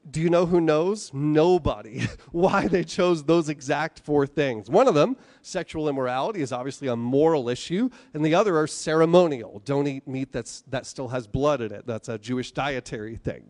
Do 0.09 0.21
you 0.21 0.29
know 0.29 0.45
who 0.45 0.61
knows? 0.61 1.11
Nobody. 1.13 2.07
why 2.31 2.67
they 2.67 2.83
chose 2.83 3.23
those 3.23 3.49
exact 3.49 3.99
four 4.01 4.27
things. 4.27 4.69
One 4.69 4.87
of 4.87 4.93
them, 4.93 5.17
sexual 5.41 5.89
immorality, 5.89 6.41
is 6.41 6.53
obviously 6.53 6.87
a 6.87 6.95
moral 6.95 7.49
issue, 7.49 7.89
and 8.13 8.23
the 8.23 8.35
other 8.35 8.57
are 8.57 8.67
ceremonial. 8.67 9.63
Don't 9.65 9.87
eat 9.87 10.07
meat 10.07 10.31
that's, 10.31 10.63
that 10.69 10.85
still 10.85 11.07
has 11.07 11.25
blood 11.25 11.59
in 11.59 11.73
it. 11.73 11.87
That's 11.87 12.07
a 12.07 12.19
Jewish 12.19 12.51
dietary 12.51 13.15
thing. 13.17 13.49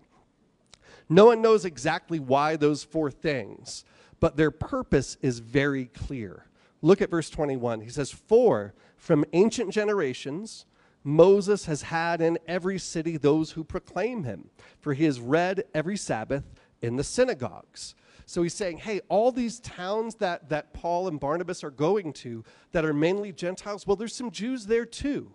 No 1.09 1.25
one 1.25 1.41
knows 1.41 1.65
exactly 1.65 2.19
why 2.19 2.55
those 2.55 2.83
four 2.83 3.11
things, 3.11 3.83
but 4.19 4.37
their 4.37 4.51
purpose 4.51 5.17
is 5.21 5.39
very 5.39 5.85
clear. 5.85 6.45
Look 6.81 7.01
at 7.01 7.09
verse 7.09 7.29
21. 7.29 7.81
He 7.81 7.89
says, 7.89 8.11
For 8.11 8.73
from 8.97 9.25
ancient 9.33 9.71
generations, 9.71 10.65
Moses 11.03 11.65
has 11.65 11.83
had 11.83 12.21
in 12.21 12.39
every 12.47 12.79
city 12.79 13.17
those 13.17 13.51
who 13.51 13.63
proclaim 13.63 14.23
him, 14.23 14.49
for 14.79 14.93
he 14.93 15.05
is 15.05 15.19
read 15.19 15.63
every 15.73 15.97
Sabbath 15.97 16.43
in 16.81 16.95
the 16.95 17.03
synagogues. 17.03 17.95
So 18.25 18.41
he's 18.41 18.55
saying, 18.55 18.79
hey, 18.79 19.01
all 19.07 19.31
these 19.31 19.59
towns 19.59 20.15
that, 20.15 20.49
that 20.49 20.73
Paul 20.73 21.07
and 21.07 21.19
Barnabas 21.19 21.63
are 21.63 21.71
going 21.71 22.11
to 22.13 22.43
that 22.71 22.85
are 22.85 22.93
mainly 22.93 23.31
Gentiles, 23.31 23.85
well, 23.85 23.95
there's 23.95 24.15
some 24.15 24.31
Jews 24.31 24.65
there 24.65 24.85
too. 24.85 25.31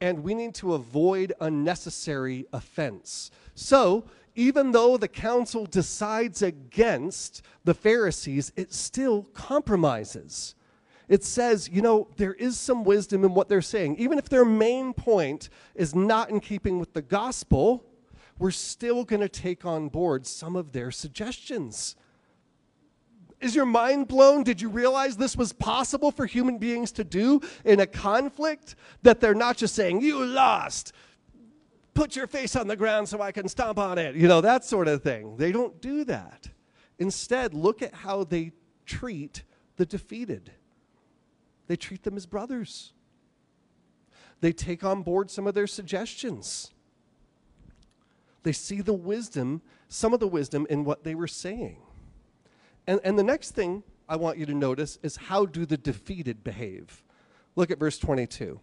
And 0.00 0.22
we 0.22 0.34
need 0.34 0.54
to 0.56 0.74
avoid 0.74 1.32
unnecessary 1.40 2.46
offense. 2.52 3.32
So 3.56 4.04
even 4.38 4.70
though 4.70 4.96
the 4.96 5.08
council 5.08 5.66
decides 5.66 6.42
against 6.42 7.42
the 7.64 7.74
Pharisees, 7.74 8.52
it 8.54 8.72
still 8.72 9.24
compromises. 9.34 10.54
It 11.08 11.24
says, 11.24 11.68
you 11.68 11.82
know, 11.82 12.06
there 12.18 12.34
is 12.34 12.56
some 12.56 12.84
wisdom 12.84 13.24
in 13.24 13.34
what 13.34 13.48
they're 13.48 13.60
saying. 13.60 13.96
Even 13.96 14.16
if 14.16 14.28
their 14.28 14.44
main 14.44 14.94
point 14.94 15.48
is 15.74 15.92
not 15.92 16.30
in 16.30 16.38
keeping 16.38 16.78
with 16.78 16.92
the 16.92 17.02
gospel, 17.02 17.84
we're 18.38 18.52
still 18.52 19.02
going 19.02 19.22
to 19.22 19.28
take 19.28 19.66
on 19.66 19.88
board 19.88 20.24
some 20.24 20.54
of 20.54 20.70
their 20.70 20.92
suggestions. 20.92 21.96
Is 23.40 23.56
your 23.56 23.66
mind 23.66 24.06
blown? 24.06 24.44
Did 24.44 24.60
you 24.60 24.68
realize 24.68 25.16
this 25.16 25.36
was 25.36 25.52
possible 25.52 26.12
for 26.12 26.26
human 26.26 26.58
beings 26.58 26.92
to 26.92 27.02
do 27.02 27.40
in 27.64 27.80
a 27.80 27.86
conflict? 27.86 28.76
That 29.02 29.18
they're 29.20 29.34
not 29.34 29.56
just 29.56 29.74
saying, 29.74 30.00
You 30.00 30.24
lost, 30.24 30.92
put 31.98 32.14
your 32.14 32.28
face 32.28 32.54
on 32.54 32.68
the 32.68 32.76
ground 32.76 33.08
so 33.08 33.20
I 33.20 33.32
can 33.32 33.48
stomp 33.48 33.76
on 33.76 33.98
it, 33.98 34.14
you 34.14 34.28
know, 34.28 34.40
that 34.40 34.64
sort 34.64 34.86
of 34.86 35.02
thing. 35.02 35.36
They 35.36 35.50
don't 35.50 35.80
do 35.80 36.04
that. 36.04 36.48
Instead, 37.00 37.54
look 37.54 37.82
at 37.82 37.92
how 37.92 38.22
they 38.22 38.52
treat 38.86 39.42
the 39.76 39.84
defeated. 39.84 40.52
They 41.66 41.74
treat 41.74 42.04
them 42.04 42.16
as 42.16 42.24
brothers. 42.24 42.92
They 44.40 44.52
take 44.52 44.84
on 44.84 45.02
board 45.02 45.28
some 45.28 45.48
of 45.48 45.54
their 45.54 45.66
suggestions. 45.66 46.70
They 48.44 48.52
see 48.52 48.80
the 48.80 48.94
wisdom, 48.94 49.60
some 49.88 50.14
of 50.14 50.20
the 50.20 50.28
wisdom 50.28 50.68
in 50.70 50.84
what 50.84 51.02
they 51.02 51.16
were 51.16 51.26
saying. 51.26 51.78
And, 52.86 53.00
and 53.02 53.18
the 53.18 53.24
next 53.24 53.50
thing 53.50 53.82
I 54.08 54.14
want 54.14 54.38
you 54.38 54.46
to 54.46 54.54
notice 54.54 55.00
is 55.02 55.16
how 55.16 55.46
do 55.46 55.66
the 55.66 55.76
defeated 55.76 56.44
behave? 56.44 57.02
Look 57.56 57.72
at 57.72 57.80
verse 57.80 57.98
22. 57.98 58.60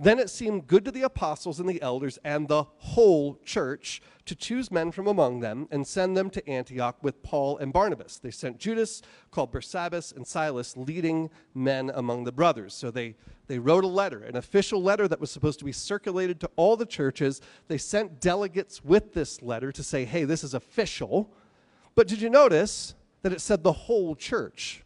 Then 0.00 0.20
it 0.20 0.30
seemed 0.30 0.68
good 0.68 0.84
to 0.84 0.92
the 0.92 1.02
apostles 1.02 1.58
and 1.58 1.68
the 1.68 1.82
elders 1.82 2.20
and 2.24 2.46
the 2.46 2.62
whole 2.76 3.40
church 3.44 4.00
to 4.26 4.36
choose 4.36 4.70
men 4.70 4.92
from 4.92 5.08
among 5.08 5.40
them 5.40 5.66
and 5.72 5.84
send 5.84 6.16
them 6.16 6.30
to 6.30 6.48
Antioch 6.48 7.02
with 7.02 7.20
Paul 7.24 7.58
and 7.58 7.72
Barnabas. 7.72 8.18
They 8.18 8.30
sent 8.30 8.58
Judas, 8.58 9.02
called 9.32 9.50
Barsabbas, 9.50 10.14
and 10.14 10.24
Silas, 10.24 10.76
leading 10.76 11.30
men 11.52 11.90
among 11.92 12.22
the 12.22 12.32
brothers. 12.32 12.74
So 12.74 12.92
they, 12.92 13.16
they 13.48 13.58
wrote 13.58 13.82
a 13.82 13.88
letter, 13.88 14.22
an 14.22 14.36
official 14.36 14.80
letter 14.80 15.08
that 15.08 15.20
was 15.20 15.32
supposed 15.32 15.58
to 15.58 15.64
be 15.64 15.72
circulated 15.72 16.38
to 16.40 16.50
all 16.54 16.76
the 16.76 16.86
churches. 16.86 17.40
They 17.66 17.78
sent 17.78 18.20
delegates 18.20 18.84
with 18.84 19.14
this 19.14 19.42
letter 19.42 19.72
to 19.72 19.82
say, 19.82 20.04
hey, 20.04 20.22
this 20.22 20.44
is 20.44 20.54
official. 20.54 21.34
But 21.96 22.06
did 22.06 22.20
you 22.20 22.30
notice 22.30 22.94
that 23.22 23.32
it 23.32 23.40
said 23.40 23.64
the 23.64 23.72
whole 23.72 24.14
church? 24.14 24.84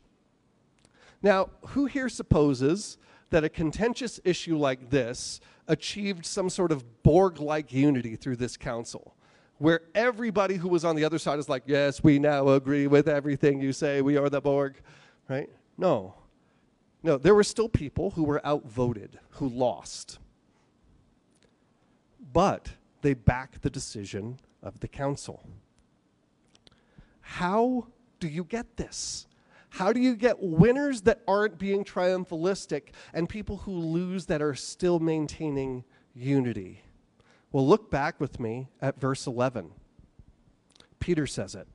Now, 1.22 1.50
who 1.68 1.86
here 1.86 2.08
supposes 2.08 2.98
that 3.30 3.44
a 3.44 3.48
contentious 3.48 4.20
issue 4.24 4.56
like 4.56 4.90
this 4.90 5.40
achieved 5.68 6.26
some 6.26 6.50
sort 6.50 6.72
of 6.72 7.02
Borg 7.02 7.40
like 7.40 7.72
unity 7.72 8.16
through 8.16 8.36
this 8.36 8.56
council, 8.56 9.14
where 9.58 9.82
everybody 9.94 10.56
who 10.56 10.68
was 10.68 10.84
on 10.84 10.96
the 10.96 11.04
other 11.04 11.18
side 11.18 11.38
is 11.38 11.48
like, 11.48 11.62
Yes, 11.66 12.02
we 12.02 12.18
now 12.18 12.48
agree 12.48 12.86
with 12.86 13.08
everything 13.08 13.60
you 13.60 13.72
say, 13.72 14.02
we 14.02 14.16
are 14.16 14.28
the 14.28 14.40
Borg, 14.40 14.80
right? 15.28 15.48
No. 15.78 16.14
No, 17.02 17.18
there 17.18 17.34
were 17.34 17.44
still 17.44 17.68
people 17.68 18.10
who 18.10 18.22
were 18.22 18.44
outvoted, 18.46 19.18
who 19.30 19.48
lost. 19.48 20.18
But 22.32 22.70
they 23.02 23.14
backed 23.14 23.62
the 23.62 23.70
decision 23.70 24.38
of 24.62 24.80
the 24.80 24.88
council. 24.88 25.42
How 27.20 27.88
do 28.20 28.28
you 28.28 28.44
get 28.44 28.76
this? 28.76 29.26
How 29.72 29.90
do 29.90 30.00
you 30.00 30.16
get 30.16 30.36
winners 30.38 31.00
that 31.02 31.22
aren't 31.26 31.58
being 31.58 31.82
triumphalistic 31.82 32.88
and 33.14 33.26
people 33.26 33.56
who 33.56 33.72
lose 33.72 34.26
that 34.26 34.42
are 34.42 34.54
still 34.54 35.00
maintaining 35.00 35.84
unity? 36.14 36.82
Well, 37.52 37.66
look 37.66 37.90
back 37.90 38.20
with 38.20 38.38
me 38.38 38.68
at 38.82 39.00
verse 39.00 39.26
11. 39.26 39.70
Peter 41.00 41.26
says 41.26 41.54
it. 41.54 41.66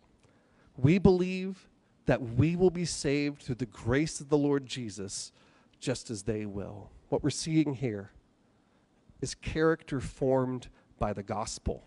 We 0.77 0.99
believe 0.99 1.69
that 2.05 2.21
we 2.21 2.55
will 2.55 2.69
be 2.69 2.85
saved 2.85 3.41
through 3.41 3.55
the 3.55 3.65
grace 3.65 4.21
of 4.21 4.29
the 4.29 4.37
Lord 4.37 4.67
Jesus, 4.67 5.31
just 5.79 6.11
as 6.11 6.21
they 6.21 6.45
will. 6.45 6.91
What 7.09 7.23
we're 7.23 7.31
seeing 7.31 7.73
here 7.73 8.11
is 9.21 9.33
character 9.33 9.99
formed 9.99 10.67
by 10.99 11.13
the 11.13 11.23
gospel 11.23 11.83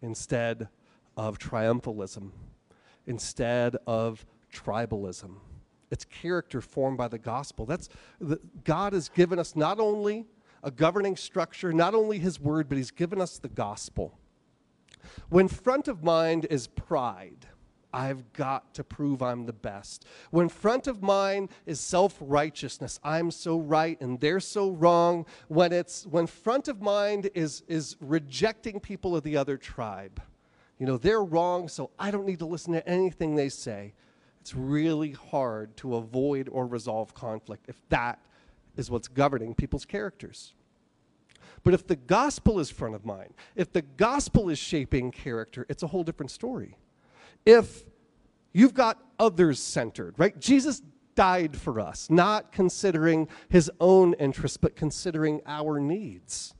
instead 0.00 0.68
of 1.14 1.38
triumphalism 1.38 2.30
instead 3.10 3.76
of 3.86 4.24
tribalism. 4.50 5.32
It's 5.90 6.04
character 6.04 6.60
formed 6.60 6.96
by 6.96 7.08
the 7.08 7.18
gospel. 7.18 7.66
That's 7.66 7.88
the, 8.20 8.40
God 8.64 8.92
has 8.92 9.08
given 9.08 9.38
us 9.38 9.56
not 9.56 9.80
only 9.80 10.26
a 10.62 10.70
governing 10.70 11.16
structure, 11.16 11.72
not 11.72 11.94
only 11.94 12.18
his 12.18 12.40
word, 12.40 12.68
but 12.68 12.78
he's 12.78 12.92
given 12.92 13.20
us 13.20 13.38
the 13.38 13.48
gospel. 13.48 14.16
When 15.28 15.48
front 15.48 15.88
of 15.88 16.04
mind 16.04 16.46
is 16.48 16.68
pride, 16.68 17.46
I've 17.92 18.32
got 18.32 18.74
to 18.74 18.84
prove 18.84 19.20
I'm 19.20 19.46
the 19.46 19.52
best. 19.52 20.04
When 20.30 20.48
front 20.48 20.86
of 20.86 21.02
mind 21.02 21.50
is 21.66 21.80
self-righteousness, 21.80 23.00
I'm 23.02 23.32
so 23.32 23.58
right 23.58 24.00
and 24.00 24.20
they're 24.20 24.38
so 24.38 24.70
wrong. 24.70 25.26
When 25.48 25.72
it's 25.72 26.06
when 26.06 26.28
front 26.28 26.68
of 26.68 26.80
mind 26.80 27.30
is 27.34 27.64
is 27.66 27.96
rejecting 28.00 28.78
people 28.78 29.16
of 29.16 29.24
the 29.24 29.36
other 29.36 29.56
tribe, 29.56 30.22
you 30.80 30.86
know, 30.86 30.96
they're 30.96 31.22
wrong, 31.22 31.68
so 31.68 31.90
I 31.98 32.10
don't 32.10 32.26
need 32.26 32.38
to 32.38 32.46
listen 32.46 32.72
to 32.72 32.88
anything 32.88 33.36
they 33.36 33.50
say. 33.50 33.92
It's 34.40 34.54
really 34.54 35.12
hard 35.12 35.76
to 35.76 35.96
avoid 35.96 36.48
or 36.48 36.66
resolve 36.66 37.12
conflict 37.12 37.66
if 37.68 37.76
that 37.90 38.18
is 38.78 38.90
what's 38.90 39.06
governing 39.06 39.54
people's 39.54 39.84
characters. 39.84 40.54
But 41.62 41.74
if 41.74 41.86
the 41.86 41.96
gospel 41.96 42.58
is 42.58 42.70
front 42.70 42.94
of 42.94 43.04
mind, 43.04 43.34
if 43.54 43.70
the 43.70 43.82
gospel 43.82 44.48
is 44.48 44.58
shaping 44.58 45.10
character, 45.10 45.66
it's 45.68 45.82
a 45.82 45.86
whole 45.86 46.02
different 46.02 46.30
story. 46.30 46.78
If 47.44 47.84
you've 48.54 48.72
got 48.72 48.98
others 49.18 49.60
centered, 49.60 50.14
right? 50.16 50.40
Jesus 50.40 50.80
died 51.14 51.58
for 51.58 51.78
us, 51.78 52.08
not 52.08 52.52
considering 52.52 53.28
his 53.50 53.70
own 53.80 54.14
interests, 54.14 54.56
but 54.56 54.76
considering 54.76 55.42
our 55.44 55.78
needs. 55.78 56.54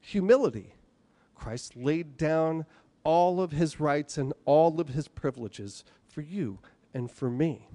Humility. 0.00 0.74
Christ 1.34 1.76
laid 1.76 2.16
down 2.16 2.64
all 3.04 3.40
of 3.40 3.52
his 3.52 3.78
rights 3.78 4.18
and 4.18 4.32
all 4.44 4.80
of 4.80 4.88
his 4.88 5.08
privileges 5.08 5.84
for 6.08 6.22
you 6.22 6.58
and 6.92 7.10
for 7.10 7.30
me. 7.30 7.68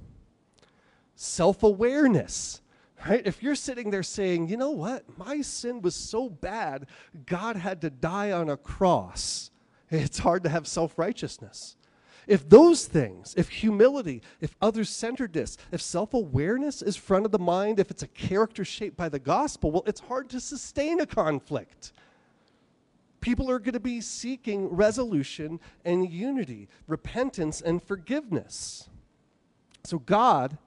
Self 1.15 1.63
awareness, 1.63 2.61
right? 3.07 3.25
If 3.25 3.43
you're 3.43 3.55
sitting 3.55 3.91
there 3.91 4.03
saying, 4.03 4.47
you 4.49 4.57
know 4.57 4.71
what, 4.71 5.05
my 5.17 5.41
sin 5.41 5.81
was 5.81 5.95
so 5.95 6.29
bad, 6.29 6.87
God 7.25 7.55
had 7.55 7.81
to 7.81 7.89
die 7.89 8.31
on 8.31 8.49
a 8.49 8.57
cross, 8.57 9.51
it's 9.89 10.19
hard 10.19 10.43
to 10.43 10.49
have 10.49 10.67
self 10.67 10.97
righteousness. 10.97 11.75
If 12.27 12.47
those 12.47 12.85
things, 12.85 13.33
if 13.35 13.49
humility, 13.49 14.21
if 14.39 14.55
other 14.61 14.83
centeredness, 14.83 15.57
if 15.71 15.81
self 15.81 16.13
awareness 16.13 16.81
is 16.81 16.95
front 16.95 17.25
of 17.25 17.31
the 17.31 17.39
mind, 17.39 17.79
if 17.79 17.89
it's 17.89 18.03
a 18.03 18.07
character 18.07 18.63
shaped 18.63 18.95
by 18.95 19.09
the 19.09 19.19
gospel, 19.19 19.71
well, 19.71 19.83
it's 19.87 20.01
hard 20.01 20.29
to 20.29 20.39
sustain 20.39 20.99
a 20.99 21.05
conflict 21.07 21.91
people 23.21 23.49
are 23.49 23.59
going 23.59 23.73
to 23.73 23.79
be 23.79 24.01
seeking 24.01 24.67
resolution 24.67 25.59
and 25.85 26.09
unity, 26.09 26.67
repentance 26.87 27.61
and 27.61 27.81
forgiveness. 27.81 28.89
So, 29.83 29.99
God, 29.99 30.57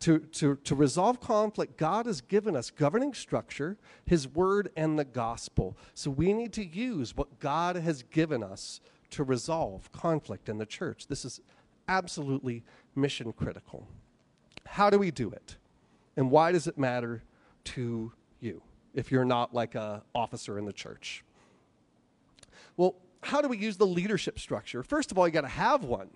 to, 0.00 0.18
to, 0.18 0.56
to 0.56 0.74
resolve 0.74 1.20
conflict, 1.20 1.76
God 1.76 2.06
has 2.06 2.20
given 2.20 2.56
us 2.56 2.70
governing 2.70 3.12
structure, 3.14 3.76
His 4.06 4.26
Word, 4.26 4.70
and 4.76 4.98
the 4.98 5.04
gospel. 5.04 5.76
So, 5.94 6.10
we 6.10 6.32
need 6.32 6.52
to 6.54 6.64
use 6.64 7.16
what 7.16 7.38
God 7.38 7.76
has 7.76 8.02
given 8.02 8.42
us 8.42 8.80
to 9.10 9.24
resolve 9.24 9.90
conflict 9.92 10.48
in 10.48 10.58
the 10.58 10.66
church. 10.66 11.06
This 11.08 11.24
is 11.24 11.40
absolutely 11.88 12.62
mission 12.94 13.32
critical. 13.32 13.86
How 14.66 14.88
do 14.88 14.98
we 14.98 15.10
do 15.10 15.30
it? 15.30 15.56
And 16.16 16.30
why 16.30 16.52
does 16.52 16.66
it 16.66 16.78
matter 16.78 17.22
to 17.64 18.12
you 18.40 18.62
if 18.94 19.10
you're 19.10 19.24
not 19.24 19.52
like 19.52 19.74
an 19.74 20.00
officer 20.14 20.58
in 20.58 20.64
the 20.64 20.72
church? 20.72 21.24
Well, 22.80 22.96
how 23.22 23.42
do 23.42 23.48
we 23.48 23.58
use 23.58 23.76
the 23.76 23.86
leadership 23.86 24.38
structure? 24.38 24.82
First 24.82 25.12
of 25.12 25.18
all, 25.18 25.28
you 25.28 25.34
got 25.34 25.42
to 25.42 25.48
have 25.48 25.84
one, 25.84 26.08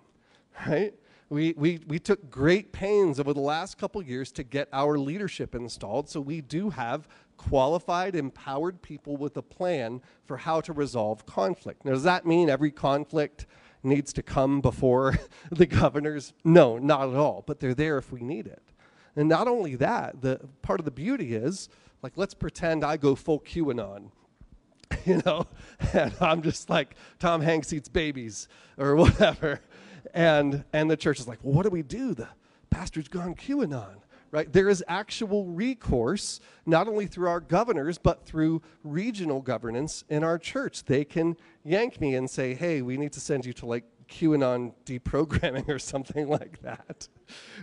right? 0.65 0.95
We, 1.29 1.53
we, 1.55 1.79
we 1.85 1.99
took 1.99 2.31
great 2.31 2.71
pains 2.71 3.19
over 3.19 3.35
the 3.35 3.39
last 3.39 3.77
couple 3.77 4.01
years 4.01 4.31
to 4.31 4.43
get 4.43 4.67
our 4.73 4.97
leadership 4.97 5.53
installed, 5.53 6.09
so 6.09 6.19
we 6.19 6.41
do 6.41 6.71
have 6.71 7.07
qualified, 7.37 8.15
empowered 8.15 8.81
people 8.81 9.15
with 9.15 9.37
a 9.37 9.43
plan 9.43 10.01
for 10.25 10.37
how 10.37 10.59
to 10.61 10.73
resolve 10.73 11.23
conflict. 11.27 11.85
Now, 11.85 11.91
does 11.91 12.01
that 12.01 12.25
mean 12.25 12.49
every 12.49 12.71
conflict 12.71 13.45
needs 13.83 14.11
to 14.13 14.23
come 14.23 14.59
before 14.59 15.19
the 15.51 15.67
governors? 15.67 16.33
No, 16.43 16.79
not 16.79 17.09
at 17.09 17.15
all, 17.15 17.43
but 17.45 17.59
they're 17.59 17.75
there 17.75 17.99
if 17.99 18.11
we 18.11 18.21
need 18.21 18.47
it. 18.47 18.63
And 19.15 19.29
not 19.29 19.47
only 19.47 19.75
that, 19.75 20.23
the 20.23 20.39
part 20.63 20.79
of 20.79 20.85
the 20.85 20.91
beauty 20.91 21.35
is, 21.35 21.69
like, 22.01 22.13
let's 22.15 22.33
pretend 22.33 22.83
I 22.83 22.97
go 22.97 23.13
full 23.13 23.39
QAnon 23.39 24.09
you 25.07 25.21
know, 25.25 25.45
and 25.93 26.13
I'm 26.19 26.41
just 26.41 26.69
like 26.69 26.95
Tom 27.19 27.41
Hanks 27.41 27.71
eats 27.71 27.89
babies 27.89 28.47
or 28.77 28.95
whatever, 28.95 29.61
and 30.13 30.63
and 30.73 30.89
the 30.89 30.97
church 30.97 31.19
is 31.19 31.27
like, 31.27 31.39
well, 31.43 31.53
what 31.53 31.63
do 31.63 31.69
we 31.69 31.83
do? 31.83 32.13
The 32.13 32.27
pastor's 32.69 33.07
gone 33.07 33.35
QAnon, 33.35 33.97
right? 34.31 34.51
There 34.51 34.67
is 34.67 34.83
actual 34.87 35.45
recourse 35.45 36.39
not 36.65 36.87
only 36.87 37.05
through 37.05 37.29
our 37.29 37.39
governors 37.39 37.97
but 37.97 38.25
through 38.25 38.61
regional 38.83 39.41
governance 39.41 40.03
in 40.09 40.23
our 40.23 40.39
church. 40.39 40.83
They 40.85 41.05
can 41.05 41.37
yank 41.63 42.01
me 42.01 42.15
and 42.15 42.29
say, 42.29 42.53
hey, 42.53 42.81
we 42.81 42.97
need 42.97 43.13
to 43.13 43.19
send 43.19 43.45
you 43.45 43.53
to 43.53 43.65
like 43.65 43.85
QAnon 44.09 44.73
deprogramming 44.85 45.69
or 45.73 45.79
something 45.79 46.27
like 46.27 46.61
that, 46.63 47.07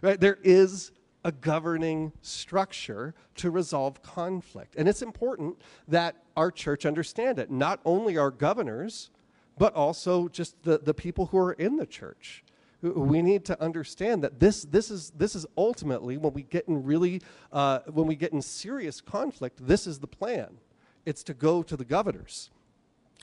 right? 0.01 0.21
There 0.21 0.39
is 0.43 0.93
a 1.25 1.33
governing 1.33 2.13
structure 2.21 3.15
to 3.37 3.51
resolve 3.51 4.03
conflict. 4.03 4.75
And 4.77 4.89
it's 4.89 5.03
important 5.03 5.57
that 5.89 6.17
our 6.37 6.51
church 6.51 6.85
understand 6.85 7.39
it, 7.39 7.51
not 7.51 7.81
only 7.85 8.17
our 8.17 8.31
governors, 8.31 9.11
but 9.59 9.75
also 9.75 10.29
just 10.29 10.63
the, 10.63 10.79
the 10.79 10.95
people 10.95 11.27
who 11.27 11.39
are 11.39 11.53
in 11.53 11.77
the 11.77 11.87
church. 11.87 12.43
We 12.83 13.23
need 13.23 13.45
to 13.45 13.63
understand 13.63 14.25
that 14.25 14.41
this, 14.41 14.65
this, 14.65 14.91
is, 14.91 15.11
this 15.11 15.37
is 15.37 15.47
ultimately, 15.57 16.17
when 16.17 16.33
we 16.33 16.43
get 16.43 16.67
in 16.67 16.83
really, 16.83 17.23
uh, 17.53 17.81
when 17.93 18.09
we 18.09 18.17
get 18.17 18.33
in 18.33 18.43
serious 18.43 19.01
conflict, 19.01 19.65
this 19.65 19.87
is 19.87 20.01
the 20.01 20.09
plan. 20.09 20.59
It's 21.07 21.23
to 21.25 21.35
go 21.35 21.63
to 21.63 21.77
the 21.77 21.85
governors, 21.85 22.51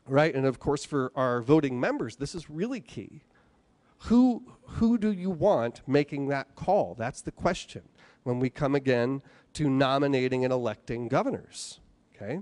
right? 0.08 0.34
And 0.34 0.46
of 0.46 0.60
course, 0.60 0.86
for 0.86 1.12
our 1.14 1.42
voting 1.42 1.78
members, 1.78 2.16
this 2.16 2.36
is 2.36 2.50
really 2.50 2.80
key 2.80 3.22
who, 4.04 4.44
who 4.64 4.98
do 4.98 5.12
you 5.12 5.30
want 5.30 5.82
making 5.88 6.28
that 6.30 6.56
call? 6.56 6.96
That's 6.98 7.22
the 7.22 7.32
question 7.32 7.84
when 8.24 8.40
we 8.40 8.50
come 8.50 8.76
again 8.76 9.22
to 9.54 9.70
nominating 9.70 10.44
and 10.44 10.54
electing 10.54 11.08
governors. 11.08 11.80
Okay? 12.16 12.42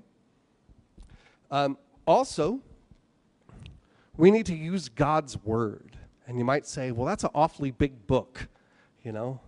Um, 1.50 1.78
also, 2.06 2.62
we 4.18 4.32
need 4.32 4.46
to 4.48 4.56
use 4.56 4.90
God's 4.90 5.38
word. 5.44 5.98
And 6.28 6.38
you 6.38 6.46
might 6.46 6.66
say, 6.66 6.92
well, 6.92 7.06
that's 7.06 7.24
an 7.24 7.30
awfully 7.34 7.72
big 7.72 8.06
book, 8.06 8.48
you 9.04 9.12
know? 9.12 9.40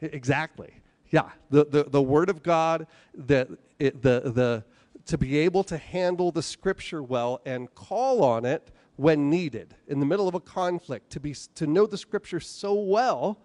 Exactly. 0.00 0.72
Yeah, 1.10 1.30
the, 1.50 1.66
the, 1.66 1.84
the 1.84 2.00
word 2.00 2.30
of 2.30 2.42
God, 2.42 2.86
the, 3.14 3.58
it, 3.78 4.00
the, 4.02 4.32
the, 4.34 4.64
to 5.06 5.18
be 5.18 5.38
able 5.38 5.62
to 5.64 5.76
handle 5.76 6.30
the 6.30 6.42
scripture 6.42 7.02
well 7.02 7.40
and 7.44 7.72
call 7.74 8.24
on 8.24 8.44
it 8.44 8.70
when 8.96 9.30
needed, 9.30 9.74
in 9.88 10.00
the 10.00 10.06
middle 10.06 10.28
of 10.28 10.34
a 10.34 10.40
conflict, 10.40 11.10
to, 11.10 11.20
be, 11.20 11.34
to 11.54 11.66
know 11.66 11.86
the 11.86 11.96
scripture 11.96 12.40
so 12.40 12.74
well 12.74 13.40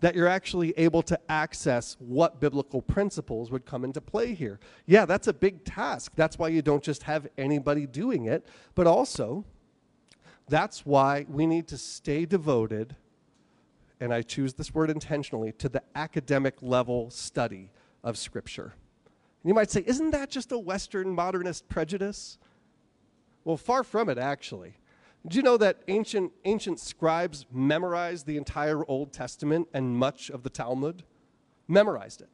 that 0.00 0.14
you're 0.14 0.28
actually 0.28 0.72
able 0.76 1.02
to 1.02 1.18
access 1.28 1.96
what 1.98 2.40
biblical 2.40 2.80
principles 2.80 3.50
would 3.50 3.66
come 3.66 3.84
into 3.84 4.00
play 4.00 4.32
here. 4.32 4.60
Yeah, 4.86 5.04
that's 5.04 5.26
a 5.26 5.32
big 5.32 5.64
task. 5.64 6.12
That's 6.14 6.38
why 6.38 6.48
you 6.48 6.62
don't 6.62 6.82
just 6.82 7.02
have 7.02 7.26
anybody 7.36 7.86
doing 7.86 8.26
it, 8.26 8.46
but 8.74 8.86
also 8.86 9.44
that's 10.48 10.86
why 10.86 11.26
we 11.28 11.46
need 11.46 11.68
to 11.68 11.76
stay 11.76 12.24
devoted, 12.24 12.96
and 14.00 14.14
I 14.14 14.22
choose 14.22 14.54
this 14.54 14.72
word 14.72 14.88
intentionally, 14.88 15.52
to 15.58 15.68
the 15.68 15.82
academic 15.94 16.54
level 16.62 17.10
study 17.10 17.70
of 18.02 18.16
Scripture. 18.16 18.74
And 19.42 19.50
you 19.50 19.54
might 19.54 19.70
say, 19.70 19.82
isn't 19.86 20.12
that 20.12 20.30
just 20.30 20.52
a 20.52 20.58
Western 20.58 21.12
modernist 21.14 21.68
prejudice? 21.68 22.38
Well, 23.44 23.56
far 23.56 23.84
from 23.84 24.08
it, 24.08 24.16
actually. 24.16 24.77
Do 25.26 25.36
you 25.36 25.42
know 25.42 25.56
that 25.56 25.82
ancient, 25.88 26.32
ancient 26.44 26.80
scribes 26.80 27.46
memorized 27.52 28.26
the 28.26 28.36
entire 28.36 28.84
Old 28.88 29.12
Testament 29.12 29.68
and 29.74 29.96
much 29.96 30.30
of 30.30 30.42
the 30.42 30.50
Talmud? 30.50 31.02
Memorized 31.66 32.22
it. 32.22 32.28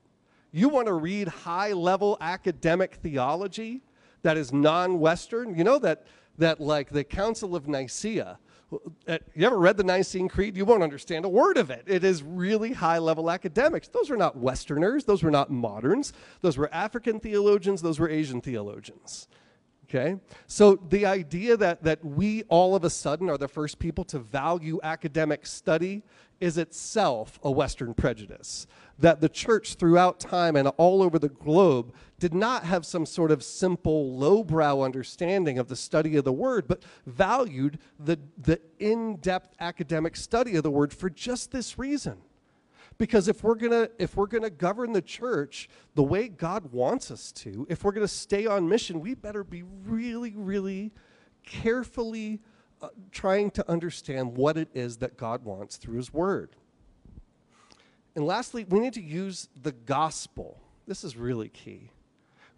You 0.53 0.69
want 0.69 0.87
to 0.87 0.93
read 0.93 1.29
high 1.29 1.73
level 1.73 2.17
academic 2.21 2.97
theology 2.97 3.83
that 4.23 4.37
is 4.37 4.53
non 4.53 5.01
Western? 5.01 5.57
You 5.57 5.65
know 5.65 5.79
that, 5.81 6.07
that, 6.39 6.61
like, 6.61 6.91
the 6.91 7.03
Council 7.03 7.57
of 7.57 7.67
Nicaea, 7.67 8.39
uh, 9.07 9.19
you 9.35 9.47
ever 9.47 9.59
read 9.59 9.77
the 9.77 9.85
Nicene 9.85 10.29
Creed? 10.29 10.57
You 10.57 10.65
won't 10.65 10.83
understand 10.83 11.25
a 11.25 11.29
word 11.29 11.57
of 11.57 11.71
it. 11.71 11.85
It 11.87 12.05
is 12.05 12.23
really 12.23 12.73
high 12.73 12.99
level 12.99 13.31
academics. 13.31 13.89
Those 13.89 14.11
were 14.11 14.17
not 14.17 14.37
Westerners. 14.37 15.05
Those 15.05 15.23
were 15.23 15.31
not 15.31 15.51
moderns. 15.51 16.13
Those 16.41 16.57
were 16.57 16.73
African 16.73 17.21
theologians. 17.21 17.83
Those 17.83 17.99
were 17.99 18.09
Asian 18.09 18.41
theologians. 18.41 19.29
Okay? 19.95 20.17
So 20.49 20.77
the 20.89 21.07
idea 21.07 21.57
that, 21.57 21.85
that 21.85 22.05
we 22.05 22.43
all 22.45 22.75
of 22.75 22.85
a 22.85 22.91
sudden 22.91 23.31
are 23.31 23.39
the 23.39 23.49
first 23.49 23.79
people 23.79 24.05
to 24.07 24.19
value 24.19 24.81
academic 24.83 25.47
study 25.47 26.03
is 26.41 26.59
itself 26.59 27.39
a 27.45 27.51
Western 27.51 27.95
prejudice. 27.95 28.67
That 28.99 29.21
the 29.21 29.29
church 29.29 29.75
throughout 29.75 30.19
time 30.19 30.57
and 30.57 30.69
all 30.77 31.01
over 31.01 31.19
the 31.19 31.29
globe 31.29 31.95
did 32.19 32.35
not 32.35 32.65
have 32.65 32.85
some 32.85 33.07
sort 33.07 33.31
of 33.31 33.45
simple, 33.45 34.17
lowbrow 34.19 34.83
understanding 34.83 35.59
of 35.59 35.69
the 35.69 35.77
study 35.77 36.17
of 36.17 36.25
the 36.25 36.33
word, 36.33 36.67
but 36.67 36.83
valued 37.07 37.79
the, 37.99 38.19
the 38.37 38.61
in 38.81 39.17
depth 39.17 39.55
academic 39.61 40.17
study 40.17 40.57
of 40.57 40.65
the 40.65 40.71
word 40.71 40.93
for 40.93 41.09
just 41.09 41.53
this 41.53 41.79
reason 41.79 42.19
because 42.99 43.29
if 43.29 43.43
we're 43.43 43.55
going 43.55 43.73
to 43.73 43.91
if 43.99 44.17
we're 44.17 44.27
going 44.27 44.43
to 44.43 44.51
govern 44.51 44.93
the 44.93 45.03
church 45.03 45.69
the 45.95 46.03
way 46.03 46.29
God 46.29 46.73
wants 46.73 47.11
us 47.11 47.33
to, 47.33 47.67
if 47.69 47.85
we're 47.85 47.93
going 47.93 48.07
to 48.07 48.13
stay 48.13 48.47
on 48.47 48.69
mission, 48.69 49.01
we 49.01 49.15
better 49.15 49.45
be 49.45 49.63
really 49.87 50.35
really 50.37 50.93
carefully 51.45 52.41
uh, 52.81 52.89
trying 53.13 53.51
to 53.53 53.71
understand 53.71 54.37
what 54.37 54.57
it 54.57 54.69
is 54.75 54.99
that 54.99 55.17
God 55.17 55.45
wants 55.45 55.77
through 55.77 55.97
his 55.97 56.13
word. 56.13 56.57
And 58.15 58.27
lastly, 58.27 58.65
we 58.69 58.79
need 58.79 58.95
to 58.95 59.03
use 59.03 59.49
the 59.61 59.73
gospel. 59.73 60.61
This 60.87 61.03
is 61.03 61.17
really 61.17 61.49
key. 61.49 61.91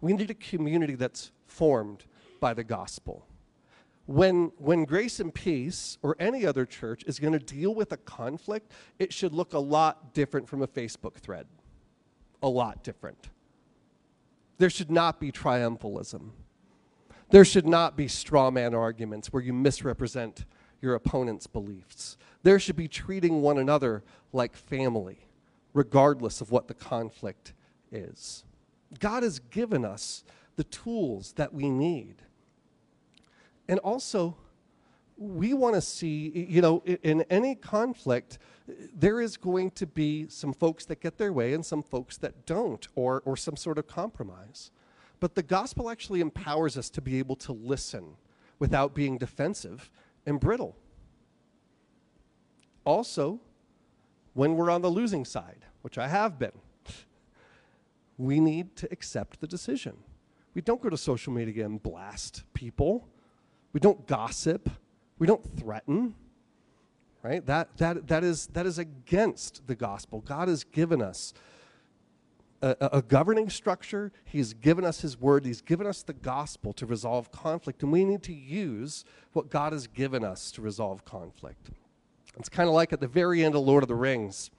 We 0.01 0.13
need 0.13 0.29
a 0.29 0.35
community 0.35 0.95
that's 0.95 1.31
formed 1.47 2.05
by 2.39 2.53
the 2.53 2.63
gospel 2.63 3.25
when, 4.07 4.53
when 4.57 4.85
Grace 4.85 5.19
and 5.19 5.33
Peace 5.33 5.97
or 6.01 6.15
any 6.17 6.45
other 6.45 6.65
church 6.65 7.03
is 7.05 7.19
going 7.19 7.33
to 7.33 7.39
deal 7.39 7.75
with 7.75 7.91
a 7.91 7.97
conflict, 7.97 8.71
it 8.99 9.13
should 9.13 9.33
look 9.33 9.53
a 9.53 9.59
lot 9.59 10.13
different 10.13 10.47
from 10.47 10.61
a 10.61 10.67
Facebook 10.67 11.15
thread. 11.15 11.45
A 12.41 12.47
lot 12.47 12.83
different. 12.83 13.29
There 14.59 14.69
should 14.69 14.89
not 14.89 15.19
be 15.19 15.31
triumphalism. 15.31 16.29
There 17.29 17.43
should 17.43 17.67
not 17.67 17.97
be 17.97 18.07
straw 18.07 18.49
man 18.49 18.73
arguments 18.73 19.33
where 19.33 19.43
you 19.43 19.51
misrepresent 19.51 20.45
your 20.81 20.95
opponent's 20.95 21.45
beliefs. 21.45 22.17
There 22.43 22.59
should 22.59 22.77
be 22.77 22.87
treating 22.87 23.41
one 23.41 23.57
another 23.57 24.03
like 24.31 24.55
family, 24.55 25.27
regardless 25.73 26.39
of 26.39 26.49
what 26.49 26.69
the 26.69 26.73
conflict 26.73 27.53
is. 27.91 28.45
God 28.99 29.23
has 29.23 29.39
given 29.39 29.83
us 29.83 30.23
the 30.55 30.63
tools 30.63 31.33
that 31.33 31.53
we 31.53 31.69
need 31.69 32.23
and 33.67 33.79
also, 33.79 34.37
we 35.17 35.53
want 35.53 35.75
to 35.75 35.81
see, 35.81 36.45
you 36.49 36.61
know, 36.61 36.83
in 36.85 37.23
any 37.29 37.55
conflict, 37.55 38.37
there 38.95 39.19
is 39.19 39.35
going 39.37 39.71
to 39.71 39.87
be 39.87 40.27
some 40.29 40.53
folks 40.53 40.85
that 40.85 41.01
get 41.01 41.17
their 41.17 41.33
way 41.33 41.53
and 41.53 41.65
some 41.65 41.81
folks 41.81 42.17
that 42.17 42.45
don't, 42.45 42.87
or, 42.95 43.21
or 43.25 43.35
some 43.35 43.55
sort 43.55 43.77
of 43.77 43.87
compromise. 43.87 44.71
But 45.19 45.35
the 45.35 45.43
gospel 45.43 45.89
actually 45.89 46.21
empowers 46.21 46.77
us 46.77 46.89
to 46.91 47.01
be 47.01 47.17
able 47.17 47.35
to 47.37 47.51
listen 47.51 48.17
without 48.59 48.93
being 48.93 49.17
defensive 49.17 49.89
and 50.25 50.39
brittle. 50.39 50.75
Also, 52.85 53.39
when 54.33 54.55
we're 54.55 54.69
on 54.69 54.81
the 54.81 54.89
losing 54.89 55.25
side, 55.25 55.65
which 55.81 55.97
I 55.97 56.07
have 56.07 56.37
been, 56.37 56.51
we 58.17 58.39
need 58.39 58.75
to 58.77 58.87
accept 58.91 59.39
the 59.39 59.47
decision. 59.47 59.97
We 60.53 60.61
don't 60.61 60.81
go 60.81 60.89
to 60.89 60.97
social 60.97 61.33
media 61.33 61.65
and 61.65 61.81
blast 61.81 62.43
people. 62.53 63.07
We 63.73 63.79
don't 63.79 64.05
gossip. 64.07 64.69
We 65.19 65.27
don't 65.27 65.43
threaten. 65.57 66.15
Right? 67.23 67.45
That, 67.45 67.75
that, 67.77 68.07
that, 68.07 68.23
is, 68.23 68.47
that 68.47 68.65
is 68.65 68.77
against 68.77 69.67
the 69.67 69.75
gospel. 69.75 70.21
God 70.21 70.47
has 70.47 70.63
given 70.63 71.01
us 71.01 71.33
a, 72.61 72.75
a, 72.79 73.01
governing 73.01 73.49
structure. 73.49 74.11
He's 74.23 74.53
given 74.53 74.85
us 74.85 75.01
His 75.01 75.19
word. 75.19 75.45
He's 75.45 75.61
given 75.61 75.85
us 75.85 76.03
the 76.03 76.13
gospel 76.13 76.73
to 76.73 76.85
resolve 76.85 77.31
conflict. 77.31 77.83
And 77.83 77.91
we 77.91 78.05
need 78.05 78.23
to 78.23 78.33
use 78.33 79.05
what 79.33 79.49
God 79.49 79.73
has 79.73 79.87
given 79.87 80.23
us 80.23 80.51
to 80.51 80.61
resolve 80.61 81.05
conflict. 81.05 81.69
It's 82.39 82.49
kind 82.49 82.69
of 82.69 82.75
like 82.75 82.93
at 82.93 82.99
the 82.99 83.07
very 83.07 83.43
end 83.43 83.55
of 83.55 83.61
Lord 83.61 83.83
of 83.83 83.89
the 83.89 83.95
Rings. 83.95 84.51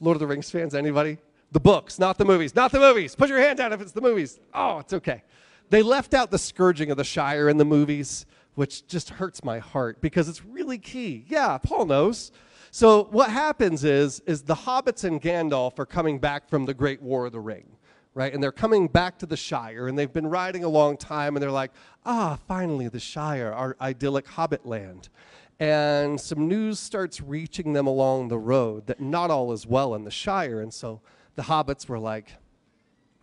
Lord 0.00 0.16
of 0.16 0.20
the 0.20 0.26
Rings 0.26 0.50
fans, 0.50 0.74
anybody? 0.74 1.18
The 1.50 1.60
books, 1.60 1.98
not 1.98 2.18
the 2.18 2.24
movies. 2.24 2.54
Not 2.54 2.72
the 2.72 2.80
movies. 2.80 3.14
Put 3.14 3.30
your 3.30 3.38
hand 3.38 3.58
down 3.58 3.72
if 3.72 3.80
it's 3.80 3.92
the 3.92 4.02
movies. 4.02 4.38
Oh, 4.52 4.78
it's 4.78 4.92
okay. 4.92 5.22
They 5.70 5.82
left 5.82 6.14
out 6.14 6.30
the 6.30 6.38
scourging 6.38 6.90
of 6.90 6.96
the 6.96 7.04
Shire 7.04 7.48
in 7.48 7.58
the 7.58 7.64
movies, 7.64 8.24
which 8.54 8.86
just 8.86 9.10
hurts 9.10 9.44
my 9.44 9.58
heart 9.58 10.00
because 10.00 10.28
it's 10.28 10.44
really 10.44 10.78
key. 10.78 11.24
Yeah, 11.28 11.58
Paul 11.58 11.86
knows. 11.86 12.32
So 12.70 13.04
what 13.04 13.30
happens 13.30 13.84
is 13.84 14.20
is 14.20 14.42
the 14.42 14.54
hobbits 14.54 15.04
and 15.04 15.20
Gandalf 15.20 15.78
are 15.78 15.86
coming 15.86 16.18
back 16.18 16.48
from 16.48 16.66
the 16.66 16.74
Great 16.74 17.02
War 17.02 17.26
of 17.26 17.32
the 17.32 17.40
Ring, 17.40 17.76
right? 18.14 18.32
And 18.32 18.42
they're 18.42 18.52
coming 18.52 18.88
back 18.88 19.18
to 19.18 19.26
the 19.26 19.36
Shire 19.36 19.88
and 19.88 19.98
they've 19.98 20.12
been 20.12 20.26
riding 20.26 20.64
a 20.64 20.68
long 20.68 20.96
time 20.96 21.36
and 21.36 21.42
they're 21.42 21.50
like, 21.50 21.72
"Ah, 22.04 22.38
finally 22.46 22.88
the 22.88 23.00
Shire, 23.00 23.52
our 23.52 23.76
idyllic 23.80 24.26
hobbit 24.26 24.66
land." 24.66 25.08
And 25.60 26.20
some 26.20 26.46
news 26.46 26.78
starts 26.78 27.20
reaching 27.20 27.72
them 27.72 27.86
along 27.86 28.28
the 28.28 28.38
road 28.38 28.86
that 28.86 29.00
not 29.00 29.30
all 29.30 29.52
is 29.52 29.66
well 29.66 29.94
in 29.94 30.04
the 30.04 30.10
Shire, 30.10 30.60
and 30.60 30.72
so 30.72 31.00
the 31.36 31.42
hobbits 31.42 31.88
were 31.88 31.98
like, 31.98 32.34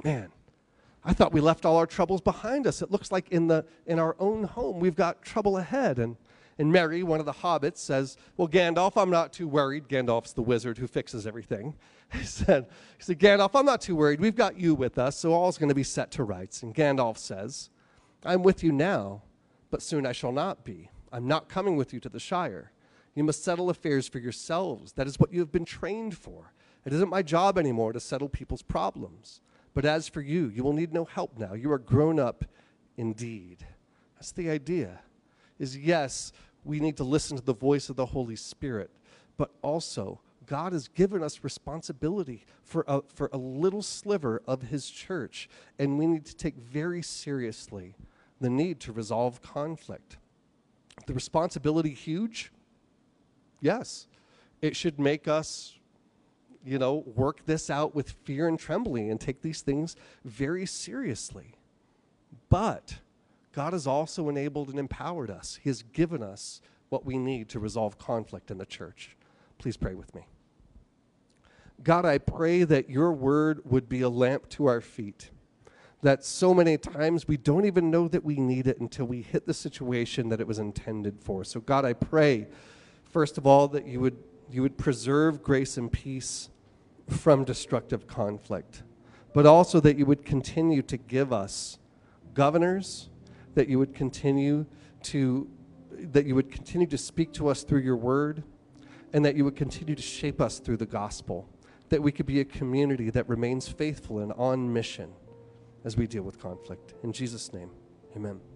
"Man, 0.04 0.32
I 1.06 1.14
thought 1.14 1.32
we 1.32 1.40
left 1.40 1.66
all 1.66 1.78
our 1.78 1.86
troubles 1.86 2.20
behind 2.20 2.66
us. 2.66 2.82
It 2.82 2.92
looks 2.92 3.12
like 3.12 3.30
in, 3.30 3.48
the, 3.48 3.64
in 3.86 4.00
our 4.00 4.16
own 4.20 4.44
home 4.44 4.80
we've 4.80 4.96
got 4.96 5.22
trouble 5.22 5.58
ahead. 5.58 6.00
And, 6.00 6.18
and 6.58 6.72
Merry, 6.72 7.04
one 7.04 7.20
of 7.20 7.28
the 7.28 7.32
hobbits, 7.32 7.78
says, 7.78 8.18
Well, 8.38 8.48
Gandalf, 8.48 9.00
I'm 9.00 9.12
not 9.12 9.32
too 9.32 9.48
worried. 9.48 9.88
Gandalf's 9.88 10.34
the 10.34 10.42
wizard 10.42 10.80
who 10.80 10.88
fixes 10.88 11.26
everything. 11.26 11.76
He 12.14 12.24
said, 12.24 12.68
he 13.00 13.04
said, 13.04 13.20
Gandalf, 13.20 13.52
I'm 13.56 13.66
not 13.66 13.82
too 13.82 13.96
worried. 13.96 14.22
We've 14.22 14.36
got 14.36 14.60
you 14.60 14.76
with 14.76 15.00
us, 15.00 15.18
so 15.18 15.34
all's 15.34 15.58
going 15.58 15.70
to 15.70 15.76
be 15.76 15.84
set 15.84 16.12
to 16.12 16.24
rights. 16.24 16.62
And 16.62 16.74
Gandalf 16.74 17.18
says, 17.18 17.72
I'm 18.24 18.44
with 18.44 18.64
you 18.64 18.72
now, 18.72 19.24
but 19.72 19.82
soon 19.82 20.06
I 20.06 20.12
shall 20.12 20.32
not 20.32 20.64
be. 20.64 20.92
I'm 21.12 21.28
not 21.28 21.50
coming 21.50 21.76
with 21.76 21.94
you 21.94 22.00
to 22.02 22.10
the 22.10 22.20
Shire. 22.20 22.72
You 23.16 23.24
must 23.24 23.44
settle 23.44 23.72
affairs 23.72 24.08
for 24.08 24.20
yourselves. 24.20 24.94
That 24.94 25.08
is 25.08 25.20
what 25.20 25.34
you 25.34 25.40
have 25.40 25.52
been 25.52 25.66
trained 25.66 26.16
for. 26.16 26.54
It 26.86 26.94
isn't 26.94 27.10
my 27.10 27.24
job 27.24 27.58
anymore 27.58 27.92
to 27.92 28.00
settle 28.00 28.30
people's 28.30 28.62
problems. 28.62 29.42
But 29.76 29.86
as 29.86 30.08
for 30.08 30.22
you, 30.22 30.48
you 30.48 30.64
will 30.64 30.74
need 30.74 30.94
no 30.94 31.06
help 31.06 31.38
now. 31.38 31.54
You 31.54 31.72
are 31.72 31.78
grown 31.78 32.20
up 32.20 32.46
indeed. 32.98 33.58
That's 34.16 34.32
the 34.32 34.50
idea. 34.50 35.02
Is 35.60 35.78
yes, 35.78 36.32
we 36.64 36.80
need 36.80 36.98
to 36.98 37.04
listen 37.04 37.38
to 37.38 37.44
the 37.44 37.54
voice 37.54 37.90
of 37.90 37.96
the 37.96 38.08
Holy 38.08 38.36
Spirit, 38.36 38.90
but 39.38 39.52
also 39.62 40.22
God 40.48 40.74
has 40.74 40.88
given 40.88 41.22
us 41.22 41.44
responsibility 41.44 42.46
for 42.64 42.86
a, 42.88 43.02
for 43.14 43.30
a 43.34 43.38
little 43.38 43.82
sliver 43.82 44.42
of 44.48 44.64
His 44.64 44.90
church, 44.90 45.50
and 45.78 46.00
we 46.00 46.08
need 46.08 46.26
to 46.26 46.36
take 46.36 46.56
very 46.56 47.02
seriously 47.02 47.96
the 48.40 48.50
need 48.50 48.80
to 48.82 48.92
resolve 48.92 49.42
conflict. 49.42 50.18
The 51.06 51.14
responsibility 51.14 51.92
huge? 51.92 52.52
Yes. 53.60 54.08
It 54.62 54.76
should 54.76 55.00
make 55.00 55.28
us, 55.28 55.75
you 56.66 56.80
know, 56.80 57.04
work 57.16 57.46
this 57.46 57.70
out 57.70 57.94
with 57.94 58.12
fear 58.24 58.48
and 58.48 58.60
trembling 58.60 59.12
and 59.12 59.22
take 59.22 59.42
these 59.42 59.62
things 59.62 59.96
very 60.24 60.66
seriously. 60.66 61.54
But 62.50 62.96
God 63.54 63.74
has 63.74 63.86
also 63.88 64.28
enabled 64.30 64.70
and 64.70 64.80
empowered 64.80 65.30
us. 65.30 65.60
He 65.62 65.70
has 65.70 65.84
given 65.84 66.24
us 66.24 66.62
what 66.90 67.06
we 67.06 67.18
need 67.18 67.50
to 67.50 67.60
resolve 67.60 67.98
conflict 67.98 68.52
in 68.52 68.58
the 68.58 68.66
church. 68.66 69.16
Please 69.60 69.78
pray 69.78 69.94
with 69.94 70.14
me. 70.16 70.28
God, 71.84 72.06
I 72.06 72.18
pray 72.18 72.64
that 72.64 72.90
your 72.90 73.12
word 73.12 73.62
would 73.66 73.88
be 73.88 74.02
a 74.02 74.10
lamp 74.10 74.50
to 74.50 74.66
our 74.66 74.82
feet. 74.82 75.30
That 76.02 76.24
so 76.24 76.54
many 76.54 76.78
times 76.78 77.28
we 77.28 77.38
don't 77.38 77.66
even 77.66 77.92
know 77.92 78.08
that 78.08 78.24
we 78.24 78.36
need 78.36 78.68
it 78.68 78.80
until 78.80 79.06
we 79.06 79.22
hit 79.22 79.46
the 79.46 79.54
situation 79.54 80.30
that 80.30 80.40
it 80.40 80.48
was 80.48 80.60
intended 80.60 81.20
for. 81.20 81.44
So, 81.44 81.60
God, 81.60 81.86
I 81.86 81.94
pray, 81.94 82.48
first 83.04 83.38
of 83.38 83.46
all, 83.48 83.68
that 83.70 83.86
you 83.88 84.00
would, 84.00 84.18
you 84.52 84.62
would 84.62 84.78
preserve 84.78 85.42
grace 85.42 85.78
and 85.78 85.92
peace 85.92 86.50
from 87.08 87.44
destructive 87.44 88.08
conflict, 88.08 88.84
but 89.34 89.46
also 89.46 89.80
that 89.80 89.98
you 89.98 90.06
would 90.06 90.26
continue 90.26 90.82
to 90.84 90.98
give 90.98 91.32
us 91.32 91.78
governors, 92.34 93.10
that 93.54 93.68
you 93.68 93.80
would 93.80 93.94
continue 93.94 94.66
to 95.04 95.50
that 95.98 96.26
you 96.26 96.36
would 96.36 96.52
continue 96.52 96.88
to 96.88 96.98
speak 96.98 97.32
to 97.32 97.48
us 97.48 97.64
through 97.64 97.80
your 97.80 97.96
word, 97.96 98.44
and 99.14 99.24
that 99.24 99.38
you 99.38 99.46
would 99.46 99.56
continue 99.56 99.96
to 99.96 100.02
shape 100.02 100.42
us 100.42 100.60
through 100.60 100.76
the 100.76 100.86
gospel 100.86 101.48
that 101.90 102.02
we 102.02 102.12
could 102.12 102.26
be 102.26 102.40
a 102.40 102.46
community 102.46 103.10
that 103.10 103.28
remains 103.30 103.68
faithful 103.68 104.20
and 104.20 104.34
on 104.34 104.72
mission 104.72 105.12
as 105.84 105.96
we 105.96 106.08
deal 106.08 106.24
with 106.24 106.40
conflict. 106.40 106.94
In 107.04 107.14
Jesus' 107.14 107.54
name, 107.54 107.70
amen. 108.16 108.55